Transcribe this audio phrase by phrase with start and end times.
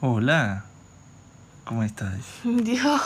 [0.00, 0.64] Hola.
[1.64, 2.14] ¿Cómo estás?
[2.44, 3.00] Dios,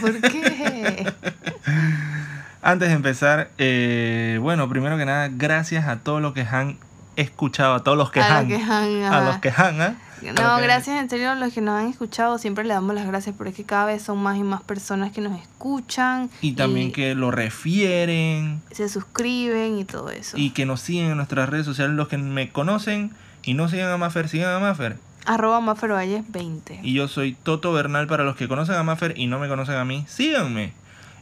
[0.00, 1.12] ¿por qué?
[2.62, 6.78] Antes de empezar, eh, bueno, primero que nada, gracias a todos los que han
[7.16, 8.48] escuchado, a todos los que A han.
[8.48, 9.24] los que han, a ajá.
[9.26, 9.96] los que han, ¿ah?
[10.28, 12.38] A No, gracias en serio a los que nos han escuchado.
[12.38, 15.38] Siempre le damos las gracias porque cada vez son más y más personas que nos
[15.40, 16.30] escuchan.
[16.40, 20.36] Y también que lo refieren se suscriben y todo eso.
[20.38, 21.94] y que nos siguen en nuestras redes sociales.
[21.94, 23.12] Los que me conocen
[23.44, 24.96] y no sigan a Mafer, sigan a Mafer.
[25.26, 26.80] Arroba Mafervalles 20.
[26.82, 29.74] Y yo soy Toto Bernal para los que conocen a Mafer y no me conocen
[29.76, 30.04] a mí.
[30.08, 30.72] Síganme.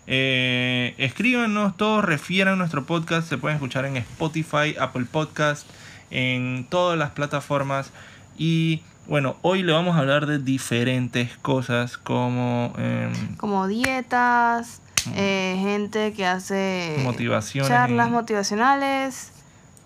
[0.07, 3.29] Eh, escríbanos todos, refieran nuestro podcast.
[3.29, 5.67] Se pueden escuchar en Spotify, Apple Podcast,
[6.11, 7.91] en todas las plataformas.
[8.37, 14.81] Y bueno, hoy le vamos a hablar de diferentes cosas como em, Como dietas,
[15.15, 19.31] eh, gente que hace Motivaciones charlas motivacionales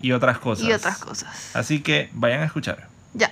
[0.01, 0.65] y otras cosas.
[0.67, 1.51] y otras cosas.
[1.55, 2.87] Así que vayan a escuchar.
[3.13, 3.31] Ya.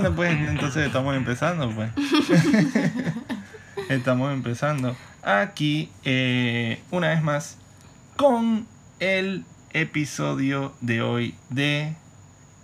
[0.00, 1.90] Bueno, pues entonces estamos empezando, pues.
[3.88, 7.56] estamos empezando aquí eh, una vez más
[8.16, 8.66] con
[9.00, 11.94] el episodio de hoy de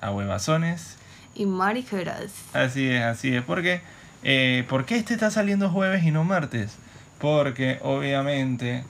[0.01, 0.97] Ahuevazones.
[1.35, 2.31] Y mariqueras.
[2.53, 3.43] Así es, así es.
[3.43, 3.81] Porque,
[4.23, 6.77] eh, ¿Por qué este está saliendo jueves y no martes?
[7.19, 8.85] Porque obviamente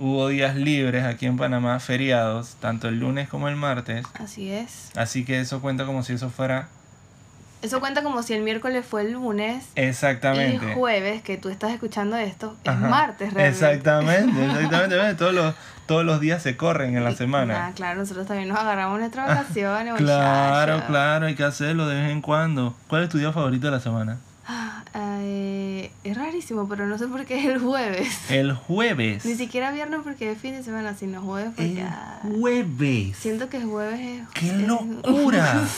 [0.00, 4.04] hubo días libres aquí en Panamá, feriados, tanto el lunes como el martes.
[4.14, 4.90] Así es.
[4.96, 6.68] Así que eso cuenta como si eso fuera
[7.64, 10.72] Eso cuenta como si el miércoles fue el lunes exactamente.
[10.72, 12.88] y jueves, que tú estás escuchando esto, es Ajá.
[12.88, 13.48] martes realmente.
[13.66, 15.14] Exactamente, exactamente.
[15.14, 15.54] Todos los,
[15.86, 17.72] todos los días se corren en la Ah, semana.
[17.74, 22.20] claro, nosotros también nos agarramos nuestras vacaciones, Claro, claro, hay que hacerlo de vez en
[22.20, 22.74] cuando.
[22.86, 24.18] ¿Cuál es tu día favorito de la semana?
[24.46, 28.30] Ah, eh, es rarísimo, pero no sé por qué es el jueves.
[28.30, 29.24] El jueves.
[29.24, 33.16] Ni siquiera viernes porque es fin de semana, sino jueves porque El ah, jueves.
[33.16, 34.28] siento que jueves es...
[34.34, 35.64] ¡Qué es- locura!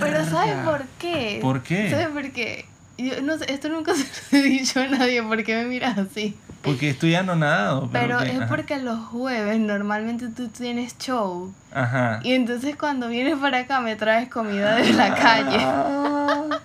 [0.00, 1.38] Pero ¿sabes por qué?
[1.42, 1.90] ¿Por qué?
[1.90, 2.66] ¿Sabes por qué?
[2.98, 4.04] Yo no sé, esto nunca se
[4.38, 6.34] lo he dicho a nadie, ¿por qué me miras así?
[6.62, 7.88] Porque estoy anonadado.
[7.92, 11.52] Pero que- es porque los jueves normalmente tú tienes show.
[11.72, 12.20] Ajá.
[12.22, 15.58] Y entonces cuando vienes para acá me traes comida de la calle.
[15.60, 16.44] Ah.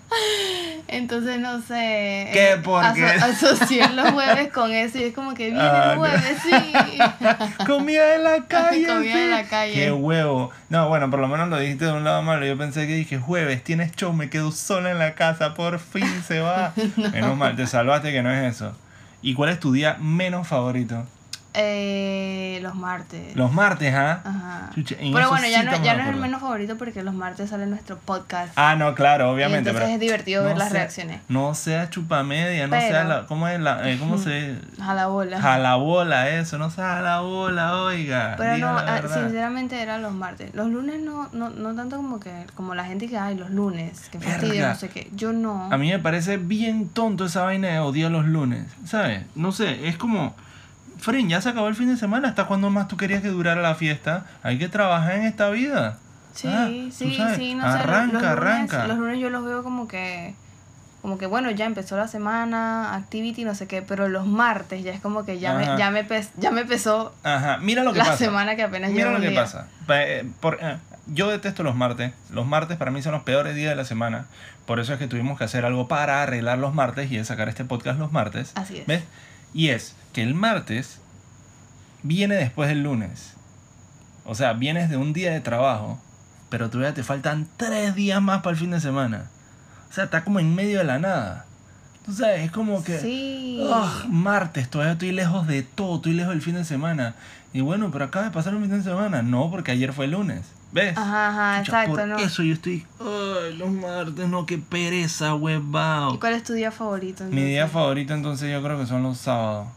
[0.88, 2.30] Entonces no sé.
[2.34, 2.52] ¿Qué?
[2.54, 3.06] eh, ¿Por aso-?
[3.26, 6.02] Asocié los jueves con eso y es como que viene Ah, el no.
[6.02, 7.66] jueves, sí.
[7.66, 8.86] Comida de la calle.
[8.86, 9.74] Comida de la calle.
[9.74, 10.52] Qué huevo.
[10.70, 12.46] No, bueno, por lo menos lo dijiste de un lado malo.
[12.46, 16.24] Yo pensé que dije, jueves, tienes show, me quedo sola en la casa, por fin
[16.28, 16.74] se va.
[17.14, 18.76] Menos mal, te salvaste que no es eso.
[19.22, 21.06] ¿Y cuál es tu día menos favorito?
[21.54, 23.36] Eh, los martes.
[23.36, 24.22] Los martes, ¿ah?
[24.24, 24.70] Ajá.
[24.74, 27.50] Chucha, Pero bueno, sí ya, no, ya no es el menos favorito porque los martes
[27.50, 28.54] sale nuestro podcast.
[28.56, 29.70] Ah, no, claro, obviamente.
[29.70, 31.20] entonces pero es divertido ver las reacciones.
[31.28, 33.26] No sea chupamedia, no Pero- sea la.
[33.28, 33.90] ¿Cómo es la.?
[33.90, 34.56] eh, ¿Cómo se.?
[34.82, 35.42] A la bola.
[35.42, 38.36] Jalabola, eso, no sea jalabola, oiga.
[38.38, 40.54] Pero no, ah, sinceramente eran los martes.
[40.56, 44.08] Los lunes no, no, no tanto como que como la gente que hay los lunes,
[44.10, 45.10] que fastidio, no sé qué.
[45.14, 45.70] Yo no.
[45.72, 49.24] A mí me parece bien tonto esa vaina de odiar los lunes, ¿sabes?
[49.36, 50.34] No sé, es como,
[51.02, 53.62] Fren, ya se acabó el fin de semana, ¿hasta cuándo más tú querías que durara
[53.62, 54.26] la fiesta?
[54.44, 55.98] Hay que trabajar en esta vida.
[56.34, 57.56] Sí, Ah, sí, sí, no sé.
[57.56, 58.88] los- arranca, los lunes, arranca.
[58.88, 60.34] Los lunes yo los veo como que,
[61.02, 64.94] como que bueno, ya empezó la semana, activity, no sé qué, pero los martes ya
[64.94, 65.74] es como que ya, Ajá.
[65.74, 68.18] me, ya, me, pes- ya me pesó Ajá, mira lo que la pasa.
[68.18, 69.42] semana que apenas Mira lo que día.
[69.42, 69.68] pasa.
[69.88, 72.14] Pa- eh, por- eh, yo detesto los martes.
[72.30, 74.26] Los martes para mí son los peores días de la semana.
[74.68, 77.50] Por eso es que tuvimos que hacer algo para arreglar los martes y es sacar
[77.50, 78.52] este podcast los martes.
[78.56, 78.86] Así es.
[78.86, 79.04] ¿Ves?
[79.54, 81.00] Y es que el martes
[82.04, 83.34] viene después del lunes.
[84.26, 86.00] O sea, vienes de un día de trabajo,
[86.50, 89.30] pero todavía te faltan tres días más para el fin de semana.
[89.90, 91.46] O sea, está como en medio de la nada.
[92.06, 93.00] Tú sabes, es como que...
[93.00, 93.60] Sí.
[93.62, 97.16] "Ugh, martes, todavía estoy lejos de todo, estoy lejos del fin de semana.
[97.54, 99.22] Y bueno, pero acaba de pasar un fin de semana.
[99.22, 100.42] No, porque ayer fue lunes.
[100.72, 100.98] ¿Ves?
[100.98, 102.18] Ajá, ajá, exacto, por ¿no?
[102.18, 102.86] eso yo estoy...
[103.00, 106.16] Ay, los martes, no, qué pereza, huevado.
[106.16, 107.26] ¿Y cuál es tu día favorito?
[107.26, 107.74] Mi día entonces?
[107.74, 109.68] favorito entonces yo creo que son los sábados.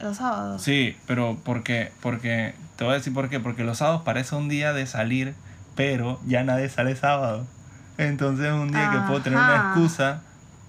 [0.00, 0.62] Los sábados.
[0.62, 4.48] Sí, pero porque, porque, te voy a decir por qué, porque los sábados parece un
[4.48, 5.34] día de salir,
[5.76, 7.46] pero ya nadie sale sábado.
[7.96, 10.22] Entonces es un día que puedo tener una excusa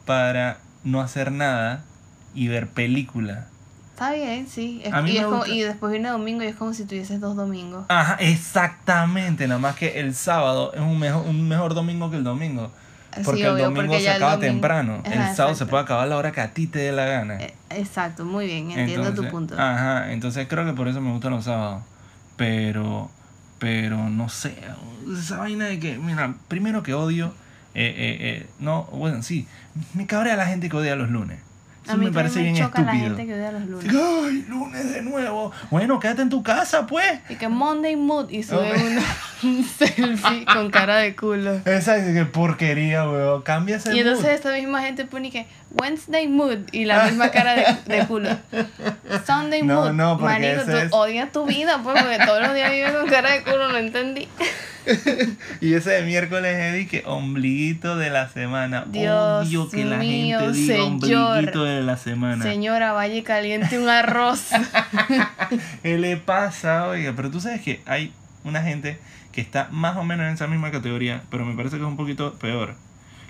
[0.05, 1.83] para no hacer nada
[2.35, 3.47] y ver película.
[3.93, 4.81] Está bien, sí.
[4.83, 6.83] Es- A mí y, me es como- y después viene domingo y es como si
[6.85, 7.85] tuvieses dos domingos.
[7.89, 12.23] Ajá, exactamente, nada más que el sábado es un mejor, un mejor domingo que el
[12.23, 12.71] domingo.
[13.23, 15.01] Porque Sí, el domingo porque se acaba domingo- temprano.
[15.05, 17.05] Ajá, el sábado se puede acabar a la hora que a ti te dé la
[17.05, 17.35] gana.
[17.39, 19.55] Eh, Exacto, muy bien, entiendo Entonces, tu punto.
[19.59, 21.81] Ajá, entonces creo que por eso me gustan los sábados.
[22.35, 23.09] Pero,
[23.59, 24.55] pero no sé,
[25.17, 27.33] esa vaina de que, mira, primero que odio
[27.73, 29.47] eh, eh, eh, no, bueno, sí,
[29.93, 31.39] me cabrea la gente que odia los lunes.
[31.83, 33.15] Eso a mí me parece me bien choca la estúpido.
[33.17, 33.93] gente que odia los lunes.
[33.93, 35.51] Ay, lunes de nuevo.
[35.69, 37.19] Bueno, quédate en tu casa, pues.
[37.29, 39.01] Y que Monday Mood y sube uno
[39.47, 41.61] un selfie con cara de culo.
[41.65, 43.41] Esa es que porquería, weón.
[43.43, 44.33] Cambia ese Y entonces mood.
[44.33, 48.29] esta misma gente pone que Wednesday Mood y la misma cara de, de culo.
[49.25, 49.91] Sunday No, Mood.
[49.93, 53.07] no, porque ese tú es- odias tu vida, pues, porque todos los días vives con
[53.07, 54.27] cara de culo, no entendí.
[55.61, 58.85] Y ese de miércoles Eddie que ombliguito de la semana.
[58.87, 62.43] Dios Odio que la mío, gente diga ombliguito de la semana.
[62.43, 64.49] Señora, vaya y caliente un arroz.
[65.81, 66.87] ¿Qué le pasa?
[66.87, 68.13] Oiga, pero tú sabes que hay
[68.43, 68.99] una gente
[69.35, 71.97] que está más o menos en esa misma categoría, pero me parece que es un
[71.97, 72.73] poquito peor.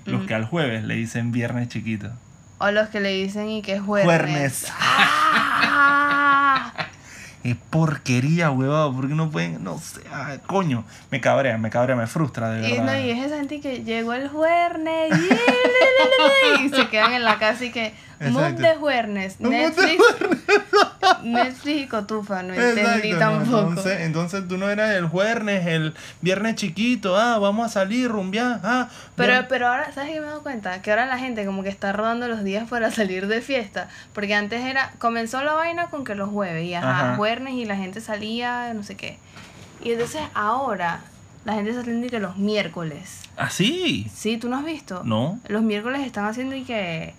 [0.06, 0.26] Los Mm.
[0.26, 2.10] que al jueves le dicen viernes chiquito.
[2.58, 4.06] O los que le dicen y que es jueves.
[4.06, 4.72] Juernes.
[5.68, 6.72] ¡Ah!
[7.44, 12.08] Es porquería, huevado, porque no pueden, no sé, ah, coño, me cabrea, me cabrea, me
[12.08, 12.86] frustra, de Y, verdad.
[12.86, 15.12] no, y es esa gente que llegó el jueves
[16.60, 20.02] y se quedan en la casa y que mood de de Netflix,
[21.22, 23.68] Netflix y cotufa, no entendí Exacto, no, tampoco.
[23.68, 28.60] entonces, entonces tú no eras el jueves, el viernes chiquito, ah, vamos a salir, rumbear,
[28.62, 28.88] ah.
[29.16, 30.82] Pero, pero ahora, ¿sabes qué me he dado cuenta?
[30.82, 33.88] Que ahora la gente como que está rodando los días para salir de fiesta.
[34.12, 37.16] Porque antes era, comenzó la vaina con que los jueves, y ajá, Ajá.
[37.16, 39.18] jueves y la gente salía, no sé qué.
[39.82, 41.00] Y entonces ahora
[41.44, 43.20] la gente está haciendo que los miércoles.
[43.36, 44.10] ¿Ah, sí?
[44.14, 45.02] Sí, ¿tú no has visto?
[45.04, 45.38] No.
[45.48, 47.14] Los miércoles están haciendo y que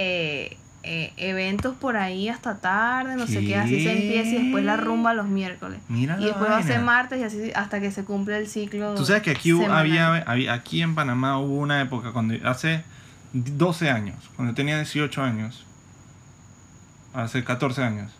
[0.00, 4.64] eh, eh, eventos por ahí hasta tarde, no sé qué, así se empieza y después
[4.64, 5.80] la rumba los miércoles.
[5.88, 8.94] Mira y después va a ser martes y así hasta que se cumple el ciclo.
[8.94, 9.80] Tú sabes que aquí hubo- semanal.
[9.86, 12.84] había, había- aquí en Panamá hubo una época cuando hace
[13.32, 15.66] 12 años, cuando tenía 18 años,
[17.12, 18.12] hace 14 años.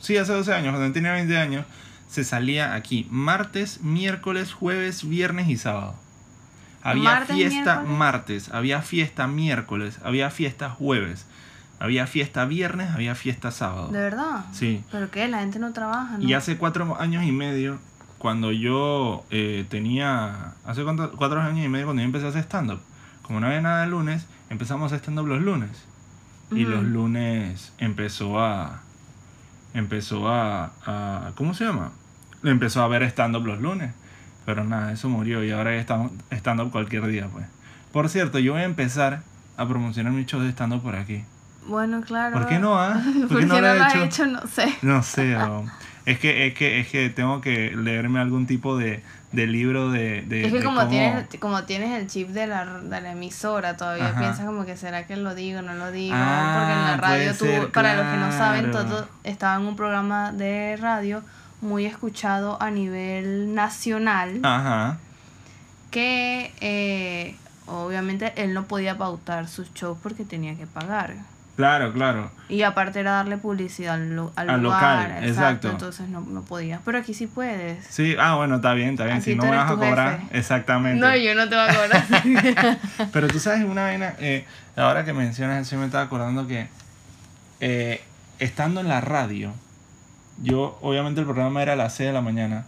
[0.00, 1.66] Sí, hace 12 años, cuando tenía 20 años,
[2.08, 5.96] se salía aquí martes, miércoles, jueves, viernes y sábado.
[6.90, 7.98] Había ¿Martes, fiesta miércoles?
[7.98, 11.26] martes, había fiesta miércoles, había fiesta jueves,
[11.80, 13.88] había fiesta viernes, había fiesta sábado.
[13.88, 14.44] ¿De verdad?
[14.52, 14.84] Sí.
[14.92, 15.26] ¿Pero qué?
[15.28, 16.24] La gente no trabaja, ¿no?
[16.24, 17.78] Y hace cuatro años y medio,
[18.18, 20.54] cuando yo eh, tenía.
[20.64, 22.80] Hace cuánto- cuatro años y medio, cuando yo empecé a hacer stand-up,
[23.22, 25.70] como no había nada de lunes, empezamos a hacer stand-up los lunes.
[26.52, 28.80] Y los lunes empezó a.
[29.74, 31.90] Empezó a, a- ¿Cómo se llama?
[32.44, 33.92] Empezó a ver stand-up los lunes.
[34.46, 37.46] Pero nada, eso murió y ahora estamos stand-up cualquier día, pues.
[37.92, 39.22] Por cierto, yo voy a empezar
[39.56, 41.24] a promocionar mi show de stand-up por aquí.
[41.66, 42.34] Bueno, claro.
[42.38, 43.02] ¿Por qué no, ah?
[43.28, 44.26] ¿Por qué no, lo has hecho?
[44.26, 44.72] No sé.
[44.82, 45.36] No sé,
[46.04, 49.02] es que, es que, es que tengo que leerme algún tipo de,
[49.32, 52.46] de libro de, de- Es que de como cómo- tienes, como tienes el chip de
[52.46, 54.20] la, de la emisora, todavía Ajá.
[54.20, 56.14] piensas como que será que lo digo, no lo digo.
[56.16, 58.86] Ah, porque en la radio tú, ser, para los que no saben, claro.
[58.88, 61.24] todo estaba en un programa de radio
[61.60, 64.98] muy escuchado a nivel nacional, Ajá.
[65.90, 67.36] que eh,
[67.66, 71.14] obviamente él no podía pautar sus shows porque tenía que pagar.
[71.56, 72.30] Claro, claro.
[72.50, 75.70] Y aparte era darle publicidad al, lu- al Al lugar, local, exacto, exacto.
[75.70, 76.82] entonces no, no podías.
[76.84, 77.82] Pero aquí sí puedes.
[77.86, 79.16] Sí, ah, bueno, está bien, está bien.
[79.16, 80.38] Aquí si no me vas a cobrar, jefe.
[80.38, 81.00] exactamente.
[81.00, 82.78] No, yo no te voy a cobrar.
[83.12, 84.44] Pero tú sabes una vaina, eh,
[84.76, 86.68] ahora que mencionas eso, yo me estaba acordando que
[87.60, 88.02] eh,
[88.38, 89.54] estando en la radio,
[90.42, 92.66] yo, obviamente el programa era a las 6 de la mañana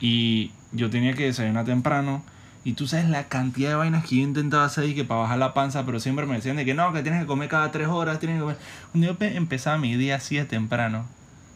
[0.00, 2.22] y yo tenía que desayunar temprano.
[2.64, 5.38] Y tú sabes la cantidad de vainas que yo intentaba hacer y que para bajar
[5.38, 7.88] la panza, pero siempre me decían de que no, que tienes que comer cada 3
[7.88, 8.58] horas, tienes que comer.
[8.94, 11.06] Un día empezaba mi día así de temprano.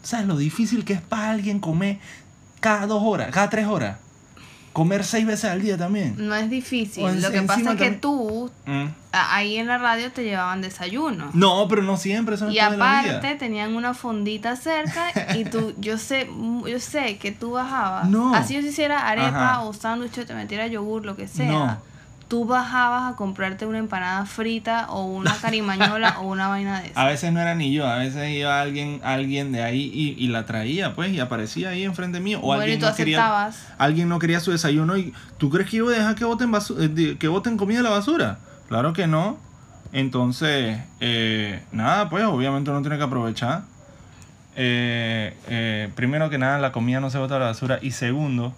[0.01, 1.99] ¿Tú ¿Sabes lo difícil que es para alguien comer
[2.61, 3.99] cada 2 horas, cada 3 horas?
[4.73, 6.15] Comer 6 veces al día también.
[6.19, 7.05] No es difícil.
[7.07, 8.87] En- Lo que pasa es que tú, Mm.
[9.13, 11.31] ahí en la radio te llevaban desayuno.
[11.35, 15.99] No, pero no siempre, eso no Y aparte tenían una fondita cerca y tú, yo
[15.99, 18.09] sé, mm, yo sé que tú bajabas.
[18.09, 18.35] No.
[18.35, 19.61] Así yo hiciera arepa Ajá.
[19.63, 21.47] o sándwich, o te metiera yogur, lo que sea.
[21.53, 21.92] No.
[22.33, 26.91] Tú bajabas a comprarte una empanada frita o una carimañola o una vaina de A
[26.91, 27.05] esa.
[27.05, 30.47] veces no era ni yo, a veces iba alguien, alguien de ahí y, y la
[30.47, 32.39] traía, pues, y aparecía ahí enfrente mío.
[32.39, 33.67] O Bueno, y alguien tú no quería, aceptabas.
[33.77, 36.77] alguien no quería su desayuno y ¿tú crees que iba a dejar que boten basu-
[36.81, 38.39] eh, que boten comida a la basura?
[38.67, 39.37] Claro que no.
[39.93, 43.65] Entonces, eh, nada, pues obviamente uno tiene que aprovechar.
[44.57, 47.79] Eh, eh, primero que nada, la comida no se bota a la basura.
[47.83, 48.55] Y segundo,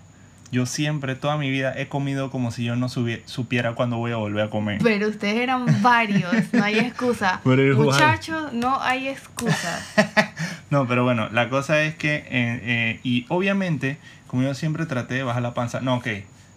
[0.50, 4.16] yo siempre, toda mi vida, he comido como si yo no supiera cuándo voy a
[4.16, 4.80] volver a comer.
[4.82, 7.40] Pero ustedes eran varios, no hay excusa.
[7.44, 9.80] Muchachos, no hay excusa.
[10.70, 15.14] No, pero bueno, la cosa es que, eh, eh, y obviamente, como yo siempre traté
[15.14, 16.08] de bajar la panza, no, ok,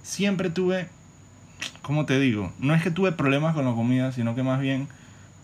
[0.02, 0.88] siempre tuve,
[1.84, 2.52] ¿cómo te digo?
[2.58, 4.88] No es que tuve problemas con la comida, sino que más bien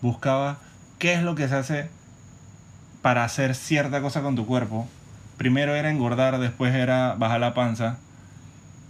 [0.02, 0.58] buscaba
[0.98, 1.88] qué es lo que se hace
[3.00, 4.88] para hacer cierta cosa con tu cuerpo.
[5.36, 7.98] Primero era engordar, después era bajar la panza.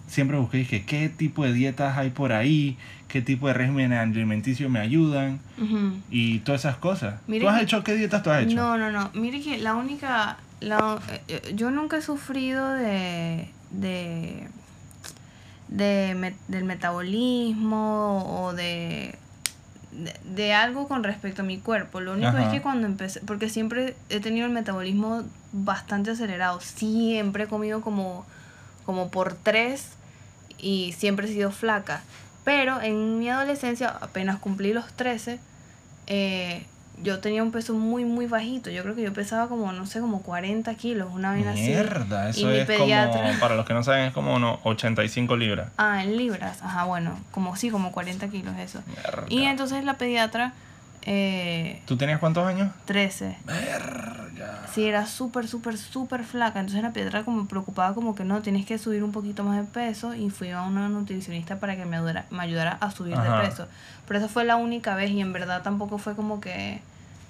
[0.07, 2.77] Siempre busqué dije, qué tipo de dietas hay por ahí,
[3.09, 5.41] qué tipo de régimen alimenticio me ayudan
[6.11, 7.21] y todas esas cosas.
[7.27, 8.57] Mire ¿Tú has que- hecho qué dietas tú has hecho?
[8.57, 9.11] No, no, no.
[9.15, 10.39] Mire que la única.
[10.61, 13.49] La, eh, yo nunca he sufrido de.
[13.71, 14.49] de.
[15.69, 19.15] de me- del metabolismo o de,
[19.93, 20.15] de.
[20.35, 22.01] de algo con respecto a mi cuerpo.
[22.01, 22.45] Lo único Ajá.
[22.45, 23.21] es que cuando empecé.
[23.21, 26.61] Porque siempre he tenido el metabolismo bastante acelerado.
[26.61, 28.25] Siempre he comido como.
[28.87, 29.89] Como por tres
[30.59, 32.03] y siempre he sido flaca.
[32.45, 35.39] Pero en mi adolescencia, apenas cumplí los 13,
[36.07, 36.67] eh,
[37.03, 38.71] yo tenía un peso muy, muy bajito.
[38.71, 41.63] Yo creo que yo pesaba como, no sé, como 40 kilos, una vaina así.
[41.63, 44.61] Mierda, Y eso mi es pediatra- como, para los que no saben, es como unos
[44.65, 45.71] 85 libras.
[45.77, 46.63] Ah, en libras.
[46.63, 48.81] Ajá, bueno, como sí, como 40 kilos eso.
[48.87, 49.25] Mierda.
[49.29, 50.53] Y entonces la pediatra,
[51.07, 52.73] eh, ¿Tú tenías cuántos años?
[52.87, 53.37] 13.
[53.45, 54.63] Verga.
[54.73, 56.61] Sí, era súper, súper, súper flaca.
[56.61, 59.65] Entonces la pediatra como preocupaba como que no, tienes que subir un poquito más de
[59.65, 60.15] peso.
[60.15, 63.41] Y fui a una nutricionista para que me ayudara, me ayudara a subir Ajá.
[63.43, 63.69] de peso.
[64.09, 66.81] Pero esa fue la única vez y en verdad tampoco fue como que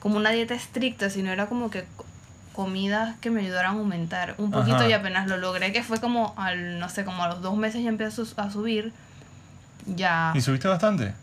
[0.01, 2.05] como una dieta estricta, sino era como que co-
[2.53, 4.89] comidas que me ayudaran a aumentar un poquito Ajá.
[4.89, 7.83] y apenas lo logré, que fue como al, no sé, como a los dos meses
[7.83, 8.93] ya empecé a subir.
[9.87, 11.15] Ya, ¿Y subiste bastante?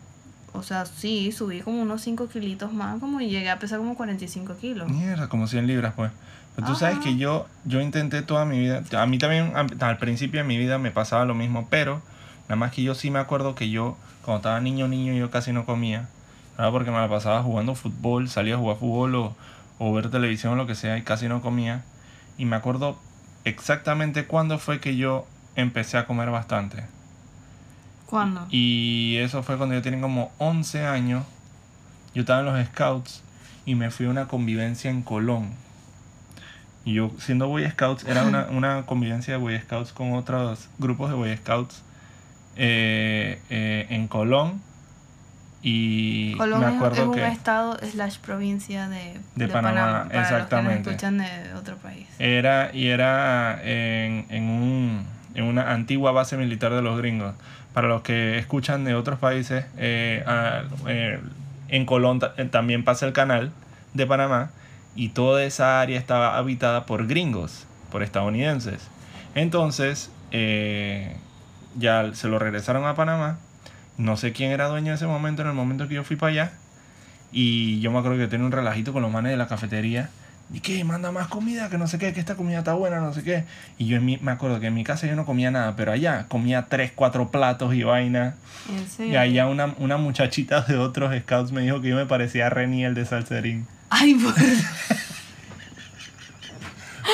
[0.52, 3.94] O sea, sí, subí como unos 5 kilitos más, como y llegué a pesar como
[3.96, 4.88] 45 kilos.
[4.88, 6.10] Mierda, como 100 libras, pues.
[6.54, 8.82] Pero tú sabes que yo, yo intenté toda mi vida.
[9.00, 12.02] A mí también, am- al principio de mi vida me pasaba lo mismo, pero
[12.42, 15.52] nada más que yo sí me acuerdo que yo, cuando estaba niño, niño, yo casi
[15.52, 16.08] no comía.
[16.58, 19.36] Nada porque me la pasaba jugando fútbol, salía a jugar fútbol o,
[19.78, 21.84] o ver televisión o lo que sea y casi no comía.
[22.36, 22.98] Y me acuerdo
[23.44, 26.84] exactamente cuándo fue que yo empecé a comer bastante.
[28.12, 28.46] ¿Cuándo?
[28.50, 31.24] Y eso fue cuando yo tenía como 11 años.
[32.14, 33.22] Yo estaba en los Scouts
[33.64, 35.48] y me fui a una convivencia en Colón.
[36.84, 41.08] Y yo, siendo Boy Scouts, era una, una convivencia de Boy Scouts con otros grupos
[41.08, 41.82] de Boy Scouts
[42.56, 44.60] eh, eh, en Colón.
[45.62, 50.20] Y Colón me es- es, acuerdo un que estado slash provincia de, De Panamá, para
[50.20, 50.90] exactamente.
[50.90, 52.06] Los que nos escuchan de otro país.
[52.18, 57.34] era, y era en, en, un, en una antigua base militar de los gringos.
[57.74, 60.24] Para los que escuchan de otros países, eh,
[60.86, 61.20] eh,
[61.68, 63.50] en Colón eh, también pasa el canal
[63.94, 64.50] de Panamá
[64.94, 68.88] y toda esa área estaba habitada por gringos, por estadounidenses.
[69.34, 71.16] Entonces, eh,
[71.76, 73.38] ya se lo regresaron a Panamá.
[73.96, 76.32] No sé quién era dueño en ese momento, en el momento que yo fui para
[76.32, 76.52] allá.
[77.32, 80.10] Y yo me acuerdo que tenía un relajito con los manes de la cafetería.
[80.54, 83.14] Y que manda más comida, que no sé qué, que esta comida está buena, no
[83.14, 83.44] sé qué.
[83.78, 85.92] Y yo en mi- me acuerdo que en mi casa yo no comía nada, pero
[85.92, 88.34] allá comía tres, cuatro platos y vaina.
[88.98, 92.50] Y allá una, una muchachita de otros scouts me dijo que yo me parecía a
[92.50, 93.66] Reni el de Salserín.
[93.88, 94.34] Ay, por...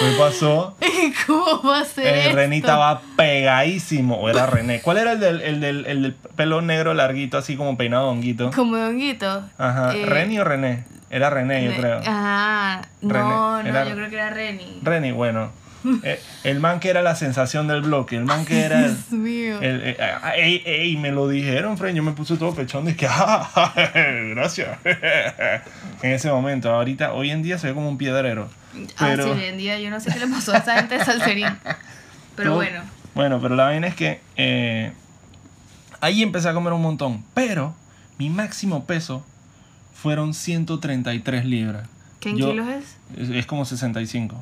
[0.03, 0.77] Me pasó.
[1.27, 2.33] ¿cómo va a ser Eh?
[2.33, 4.17] Reni estaba pegadísimo.
[4.17, 4.81] O era René.
[4.83, 8.51] ¿Cuál era el del, el, del, el del pelo negro larguito, así como peinado honguito?
[8.55, 9.45] Como de honguito.
[9.57, 9.97] Ajá.
[9.97, 10.85] Eh, ¿Reni o René?
[11.11, 12.01] Era René, yo Re- creo.
[12.07, 13.09] Ah, no,
[13.63, 14.81] René, no, era- yo creo que era Reni.
[14.83, 15.51] Reni, bueno.
[16.03, 18.17] Eh, el man que era la sensación del bloque.
[18.17, 18.81] El man que era.
[18.85, 19.61] el- Dios mío.
[19.63, 21.95] El, eh, ah, ey, me lo dijeron, Fred.
[21.95, 23.73] Yo me puse todo pechón de que, ah,
[24.35, 24.77] gracias.
[26.03, 28.49] en ese momento, ahorita, hoy en día se ve como un piedrero.
[28.99, 30.99] Pero, Ah, sí, hoy en día yo no sé qué le pasó a esa gente
[30.99, 31.47] de Salserín.
[32.35, 32.81] Pero bueno.
[33.15, 34.93] Bueno, pero la vaina es que eh,
[36.01, 37.25] ahí empecé a comer un montón.
[37.35, 37.75] Pero
[38.19, 39.25] mi máximo peso
[40.01, 41.89] fueron 133 libras.
[42.21, 42.97] ¿Qué en Yo- kilos es?
[43.31, 44.37] Es, como 65.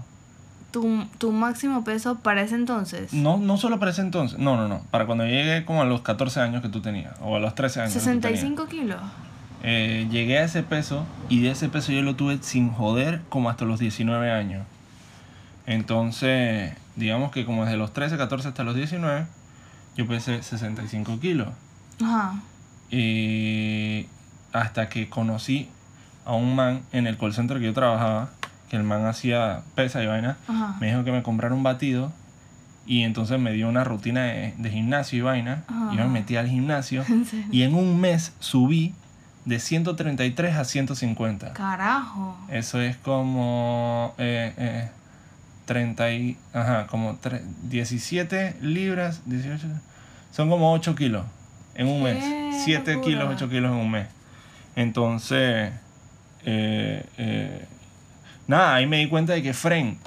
[0.71, 3.15] Tu, tu máximo peso para ese entonces.
[3.15, 4.39] No, no solo para ese entonces.
[4.39, 4.83] No, no, no.
[4.91, 7.15] Para cuando llegué como a los 14 años que tú tenías.
[7.23, 7.93] O a los 13 años.
[7.95, 8.23] que tú tenías.
[8.23, 9.01] 65 kilos.
[9.63, 13.49] Eh, llegué a ese peso y de ese peso yo lo tuve sin joder como
[13.49, 14.67] hasta los 19 años.
[15.67, 19.27] Entonces, digamos que como desde los 13, 14 hasta los 19,
[19.97, 21.49] yo pesé 65 kilos.
[22.03, 22.35] Ajá.
[22.91, 24.07] Y
[24.61, 25.69] hasta que conocí
[26.25, 28.31] a un man en el call center que yo trabajaba,
[28.69, 30.77] que el man hacía pesa y vaina, Ajá.
[30.81, 32.13] me dijo que me comprara un batido
[32.87, 35.65] y entonces me dio una rutina de, de gimnasio y vaina.
[35.69, 36.09] Y yo me Ajá.
[36.11, 38.95] metí al gimnasio En y en un mes subí
[39.45, 41.53] de 133 a 150.
[41.53, 42.37] Carajo.
[42.49, 44.89] Eso es como eh, eh,
[45.67, 49.67] 30 y, ajá, como tre- 17 libras, 18,
[50.33, 51.25] son como 8 kilos
[51.75, 52.19] en un mes.
[52.25, 53.09] ¡Qué 7 locura!
[53.13, 54.07] kilos, 8 kilos en un mes.
[54.77, 55.73] Entonces,
[56.45, 57.65] eh, eh,
[58.47, 59.99] nada, ahí me di cuenta de que Fren,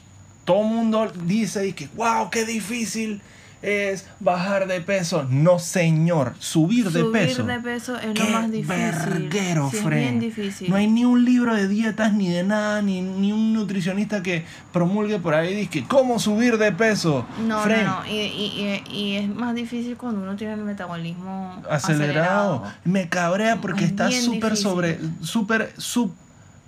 [0.46, 3.22] todo el mundo dice que, wow, qué difícil
[3.62, 5.26] es bajar de peso.
[5.30, 7.44] No, señor, subir de Subir peso.
[7.44, 8.68] de peso es lo más difícil.
[8.78, 10.70] verguero, Sí, es bien difícil.
[10.70, 14.46] No hay ni un libro de dietas ni de nada, ni, ni un nutricionista que
[14.72, 17.26] promulgue por ahí y dice cómo subir de peso.
[17.46, 18.08] No, Fren, no, no.
[18.08, 22.64] Y, y, y, y es más difícil cuando uno tiene el metabolismo acelerado.
[22.64, 22.64] acelerado.
[22.86, 26.14] Me cabrea porque Es está súper sobre, súper, sub,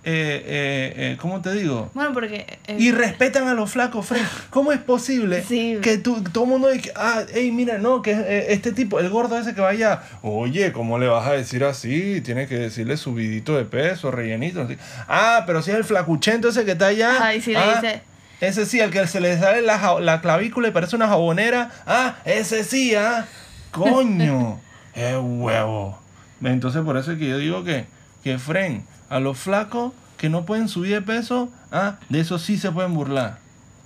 [0.03, 1.91] eh, eh, eh, ¿cómo te digo?
[1.93, 2.45] Bueno, porque.
[2.67, 4.21] eh, Y respetan a los flacos, Fred.
[4.49, 5.77] ¿Cómo es posible Sí.
[5.81, 9.09] que tú, todo el mundo diga, ah, hey, mira, no, que eh, este tipo, el
[9.09, 12.21] gordo ese que vaya, oye, ¿cómo le vas a decir así?
[12.21, 14.61] Tienes que decirle subidito de peso, rellenito.
[14.61, 14.75] así.
[15.07, 17.17] Ah, pero si es el flacuchento ese que está allá.
[17.21, 18.01] Ay, sí le ah, dice-
[18.41, 21.69] Ese sí, el que se le sale la, la clavícula y parece una jabonera.
[21.85, 23.27] Ah, ese sí, ah.
[23.69, 24.59] Coño.
[24.95, 25.99] es huevo.
[26.43, 27.85] Entonces por eso es que yo digo que,
[28.23, 32.57] que Fren, a los flacos que no pueden subir de peso, ah, de eso sí
[32.57, 33.37] se pueden burlar.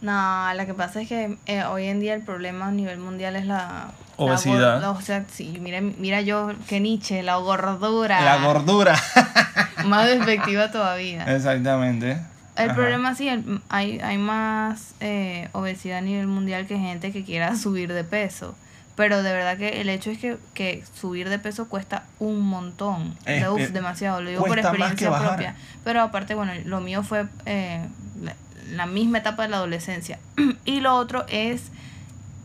[0.02, 3.36] No, lo que pasa es que eh, hoy en día el problema a nivel mundial
[3.36, 4.80] es la Obesidad.
[4.82, 8.22] la- o sea, sí, mira, mira yo, que Nietzsche, la gordura.
[8.22, 8.96] La gordura.
[9.86, 11.24] Más despectiva todavía.
[11.36, 12.20] Exactamente.
[12.56, 12.76] El Ajá.
[12.76, 17.56] problema sí, el- hay, hay más eh, obesidad a nivel mundial que gente que quiera
[17.58, 18.56] subir de peso.
[18.96, 23.18] Pero de verdad que el hecho es que, que subir de peso cuesta un montón.
[23.26, 25.56] Es- De- uf, es- demasiado, lo digo por experiencia propia.
[25.84, 27.86] Pero aparte, bueno, lo mío fue eh,
[28.22, 28.36] la,
[28.72, 30.18] la misma etapa de la adolescencia.
[30.66, 31.64] y lo otro es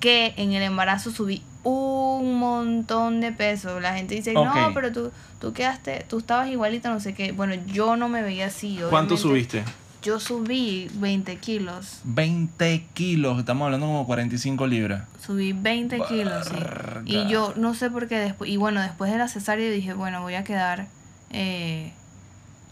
[0.00, 3.80] que en el embarazo subí un montón de peso.
[3.80, 7.33] La gente dice, no, pero tú, tú quedaste, tú estabas igualita, no sé qué.
[7.33, 8.76] Bueno, yo no me veía así.
[8.88, 9.16] ¿Cuánto obviamente.
[9.19, 9.64] subiste?
[10.02, 12.00] Yo subí 20 kilos.
[12.04, 15.02] 20 kilos, estamos hablando como 45 libras.
[15.25, 16.57] Subí 20 kilos, sí.
[17.04, 18.50] Y yo no sé por qué después.
[18.50, 20.87] Y bueno, después de la cesárea dije, bueno, voy a quedar.
[21.33, 21.92] eh,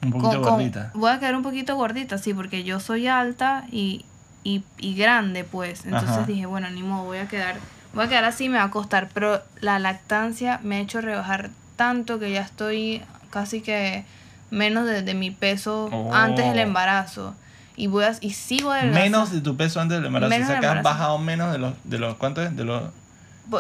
[0.03, 0.91] Un poquito con- con- gordita.
[0.95, 4.05] voy a quedar un poquito gordita, sí, porque yo soy alta y,
[4.43, 5.85] y, y grande, pues.
[5.85, 6.25] Entonces Ajá.
[6.27, 7.57] dije, bueno, ni modo, voy a quedar.
[7.95, 9.11] Voy a quedar así, me va a costar.
[9.13, 14.05] Pero la lactancia me ha hecho rebajar tanto que ya estoy casi que
[14.51, 16.15] menos de, de mi peso Oh.
[16.15, 17.35] antes del embarazo.
[17.77, 19.01] Y voy a, y sigo adelgazando.
[19.05, 20.31] Menos de tu peso antes del embarazo.
[20.31, 22.57] Menos o sea, que has bajado menos de los, de los ¿cuánto es?
[22.57, 22.83] De los...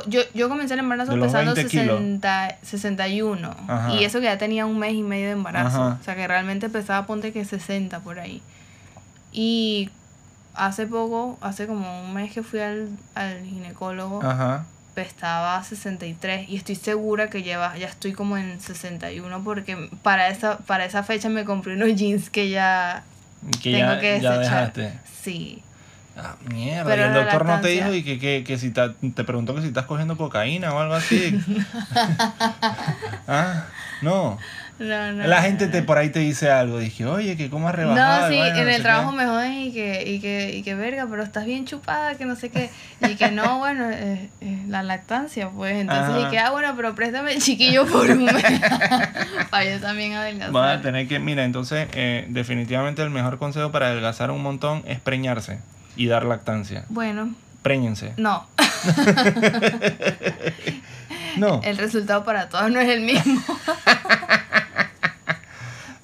[0.07, 1.99] Yo, yo comencé el embarazo pesando 20 kilos.
[1.99, 3.57] 60, 61.
[3.68, 3.95] Ajá.
[3.95, 5.83] Y eso que ya tenía un mes y medio de embarazo.
[5.83, 5.99] Ajá.
[6.00, 8.42] O sea que realmente pesaba, ponte que 60 por ahí.
[9.33, 9.88] Y
[10.54, 14.65] hace poco, hace como un mes que fui al, al ginecólogo, Ajá.
[15.02, 16.49] Pesaba 63.
[16.49, 20.84] Y estoy segura que ya, va- ya estoy como en 61 porque para esa, para
[20.84, 23.04] esa fecha me compré unos jeans que ya
[23.63, 24.73] Que tengo ya, que ya desechar.
[24.73, 24.99] dejaste.
[25.23, 25.63] Sí.
[26.17, 26.91] Ah, mierda.
[26.91, 29.54] Pero y el doctor no te dijo y que, que, que si ta- te preguntó
[29.54, 31.41] que si estás cogiendo cocaína o algo así.
[33.28, 33.65] ah,
[34.02, 34.37] no.
[34.78, 36.78] No, no, La gente te por ahí te dice algo.
[36.78, 38.23] Dije, oye, que cómo has rebajado.
[38.23, 39.17] No, sí, en no el trabajo qué.
[39.17, 42.36] me joden y que, y que, y que verga, pero estás bien chupada, que no
[42.36, 42.71] sé qué.
[43.00, 45.75] Y que no, bueno, eh, eh, la lactancia, pues.
[45.76, 46.28] Entonces, Ajá.
[46.28, 48.34] y que, ah, bueno, pero préstame el chiquillo por un mes.
[49.50, 50.52] Para yo también adelgazar.
[50.52, 54.84] Vas a tener que, mira, entonces, eh, definitivamente el mejor consejo para adelgazar un montón
[54.86, 55.58] es preñarse
[55.97, 56.84] y dar lactancia.
[56.88, 58.12] Bueno, Préñense.
[58.17, 58.47] no.
[61.36, 61.60] No.
[61.62, 63.41] El resultado para todos no es el mismo.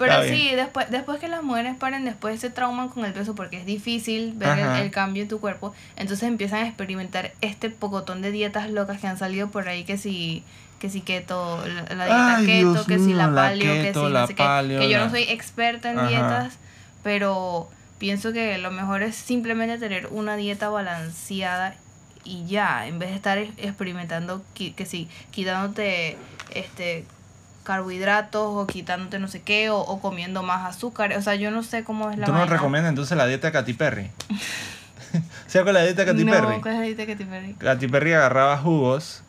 [0.07, 0.57] Pero Está sí, bien.
[0.57, 4.33] después, después que las mujeres paren, después se trauman con el peso porque es difícil
[4.35, 5.75] ver el, cambio en tu cuerpo.
[5.97, 9.97] Entonces empiezan a experimentar este pocotón de dietas locas que han salido por ahí, que
[9.97, 10.43] si,
[10.79, 14.09] que si keto, la, la dieta Ay, keto, Dios que si la paleo, que si
[14.09, 14.87] la no sé paleo, qué.
[14.87, 16.09] Que yo no soy experta en Ajá.
[16.09, 16.55] dietas,
[17.03, 21.75] pero pienso que lo mejor es simplemente tener una dieta balanceada
[22.25, 26.17] y ya, en vez de estar ex- experimentando que si quitándote
[26.55, 27.05] este
[27.65, 31.63] carbohidratos o quitándote no sé qué o, o comiendo más azúcar, o sea, yo no
[31.63, 32.57] sé cómo es la ¿Tú nos vaina.
[32.57, 34.11] recomiendas entonces la dieta de Katy Perry?
[35.47, 36.61] ¿Sabes con la dieta de Katy no, Perry?
[36.61, 37.55] ¿cuál es la dieta que te perdí?
[37.55, 39.23] Katy Perry agarraba jugos,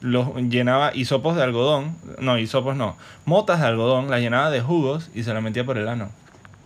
[0.00, 5.10] los llenaba hisopos de algodón, no, hisopos no, motas de algodón, las llenaba de jugos
[5.14, 6.10] y se la metía por el ano.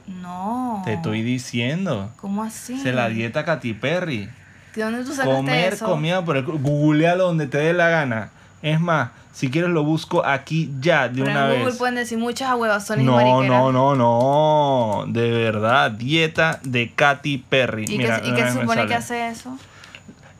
[0.07, 0.83] No.
[0.85, 2.11] Te estoy diciendo.
[2.17, 2.81] ¿Cómo así?
[2.81, 4.29] Se la dieta Katy Perry.
[4.75, 5.87] ¿De dónde tú sacaste Comer eso?
[5.87, 8.31] comida por el Googlealo donde te dé la gana.
[8.63, 11.77] Es más, si quieres lo busco aquí ya de Pero una en Google vez.
[11.77, 13.47] pueden decir muchas ahuevazones y No, mariqueras.
[13.49, 15.05] no, no, no.
[15.13, 17.85] De verdad, dieta de Katy Perry.
[17.89, 19.57] ¿Y Mira, qué, y qué se supone que hace eso?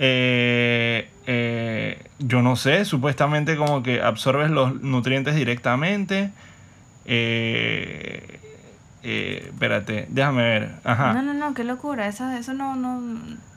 [0.01, 6.33] Eh, eh, yo no sé, supuestamente como que absorbes los nutrientes directamente.
[7.05, 8.41] Eh,
[9.11, 10.71] eh, espérate, déjame ver.
[10.85, 11.15] Ajá.
[11.15, 12.07] No, no, no, qué locura.
[12.09, 13.01] Eso, eso no, no.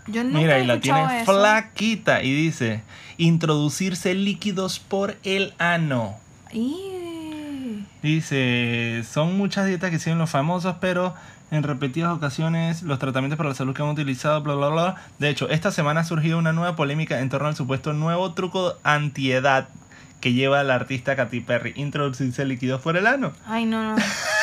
[0.07, 1.33] Yo nunca Mira, he y la tiene eso.
[1.33, 2.83] flaquita y dice,
[3.17, 6.15] introducirse líquidos por el ano.
[6.53, 7.85] Y...
[8.01, 11.13] Dice, son muchas dietas que siguen los famosos, pero
[11.51, 14.95] en repetidas ocasiones los tratamientos para la salud que han utilizado, bla, bla, bla.
[15.19, 18.75] De hecho, esta semana ha surgido una nueva polémica en torno al supuesto nuevo truco
[18.83, 19.67] antiedad
[20.21, 23.33] que lleva la artista Katy Perry, introducirse líquidos por el ano.
[23.45, 23.95] Ay, no, no.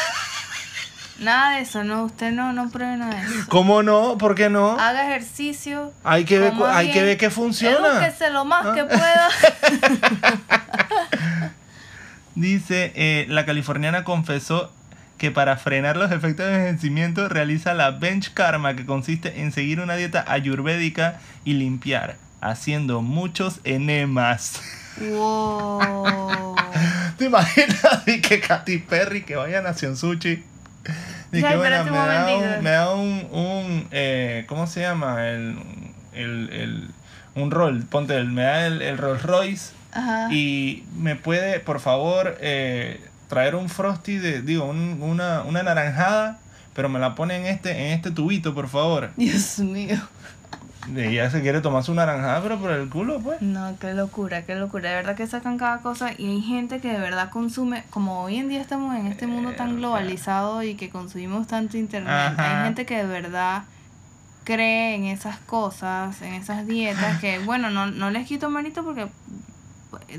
[1.18, 3.46] Nada de eso, no, usted no, no pruebe nada de eso.
[3.48, 4.16] ¿Cómo no?
[4.18, 4.78] ¿Por qué no?
[4.78, 5.92] Haga ejercicio.
[6.04, 7.88] Hay que ver, hay que ver que funciona.
[7.98, 8.74] Edúquese lo más Ah.
[8.74, 9.28] que pueda.
[12.34, 14.72] Dice, eh, la californiana confesó
[15.16, 19.80] que para frenar los efectos de envejecimiento realiza la bench karma, que consiste en seguir
[19.80, 24.60] una dieta ayurvédica y limpiar, haciendo muchos enemas.
[25.00, 26.54] wow.
[27.18, 28.02] ¿Te imaginas?
[28.06, 30.44] Y que Katy Perry que vaya a Nación Sushi.
[31.32, 32.24] Ya, bueno, me da
[32.56, 35.28] un, me da un, un, eh, ¿cómo se llama?
[35.28, 35.58] El,
[36.14, 36.90] el, el-
[37.34, 40.28] un roll, ponte, el, me da el, el Rolls Royce Ajá.
[40.32, 46.40] y me puede, por favor, eh, traer un frosty de, digo, un- una, una naranjada,
[46.74, 49.10] pero me la pone en este, en este tubito, por favor.
[49.16, 49.98] Dios mío.
[50.94, 53.40] Y ella se quiere tomar su naranjada, pero por el culo, pues.
[53.42, 54.90] No, qué locura, qué locura.
[54.90, 58.36] De verdad que sacan cada cosa y hay gente que de verdad consume, como hoy
[58.36, 62.60] en día estamos en este mundo tan globalizado y que consumimos tanto internet, Ajá.
[62.60, 63.64] hay gente que de verdad
[64.44, 69.08] cree en esas cosas, en esas dietas, que bueno, no, no les quito mérito porque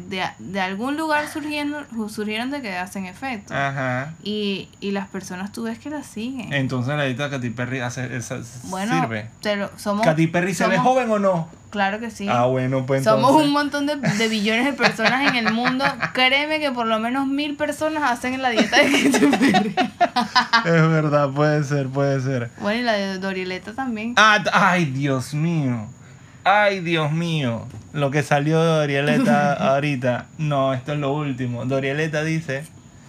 [0.07, 3.53] de, de algún lugar surgiendo, surgieron de que hacen efecto.
[3.53, 4.13] Ajá.
[4.23, 6.51] Y, y las personas tú ves que las siguen.
[6.53, 9.27] Entonces la dieta de Katy Perry hace, esa, bueno, sirve.
[9.41, 10.05] te lo- somos...
[10.05, 11.47] ¿Katy Perry se ve joven o no?
[11.69, 12.27] Claro que sí.
[12.27, 13.23] Ah, bueno, pues entonces.
[13.27, 15.85] Somos un montón de, de billones de personas en el mundo.
[16.13, 19.75] Créeme que por lo menos mil personas hacen la dieta de Katy Perry.
[20.65, 22.49] Es verdad, puede ser, puede ser.
[22.59, 24.13] Bueno, y la de Dorieleta también.
[24.17, 25.85] Ah, ay, Dios mío.
[26.51, 27.67] Ay, Dios mío.
[27.93, 30.25] Lo que salió de Dorieleta ahorita.
[30.37, 31.65] No, esto es lo último.
[31.65, 32.63] Dorieleta dice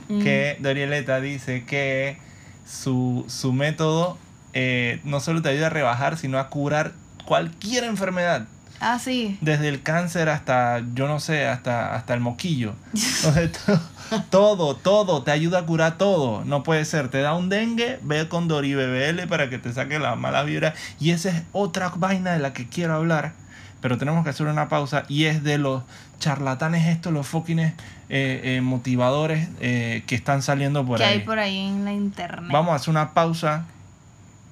[0.08, 0.22] Mm.
[0.24, 2.18] que Dorieleta dice que
[2.66, 4.18] su, su método
[4.54, 6.92] eh, no solo te ayuda a rebajar, sino a curar
[7.24, 8.46] cualquier enfermedad.
[8.80, 9.38] Ah, sí.
[9.42, 12.74] Desde el cáncer hasta, yo no sé, hasta, hasta el moquillo.
[14.30, 16.44] Todo, todo, te ayuda a curar todo.
[16.44, 20.00] No puede ser, te da un dengue, ve con Dori BBL para que te saque
[20.00, 20.74] la mala vibra.
[20.98, 23.34] Y esa es otra vaina de la que quiero hablar.
[23.80, 25.84] Pero tenemos que hacer una pausa y es de los
[26.18, 27.74] charlatanes estos, los fucking eh,
[28.08, 31.18] eh, motivadores eh, que están saliendo por que ahí.
[31.18, 32.50] hay por ahí en la internet.
[32.52, 33.66] Vamos a hacer una pausa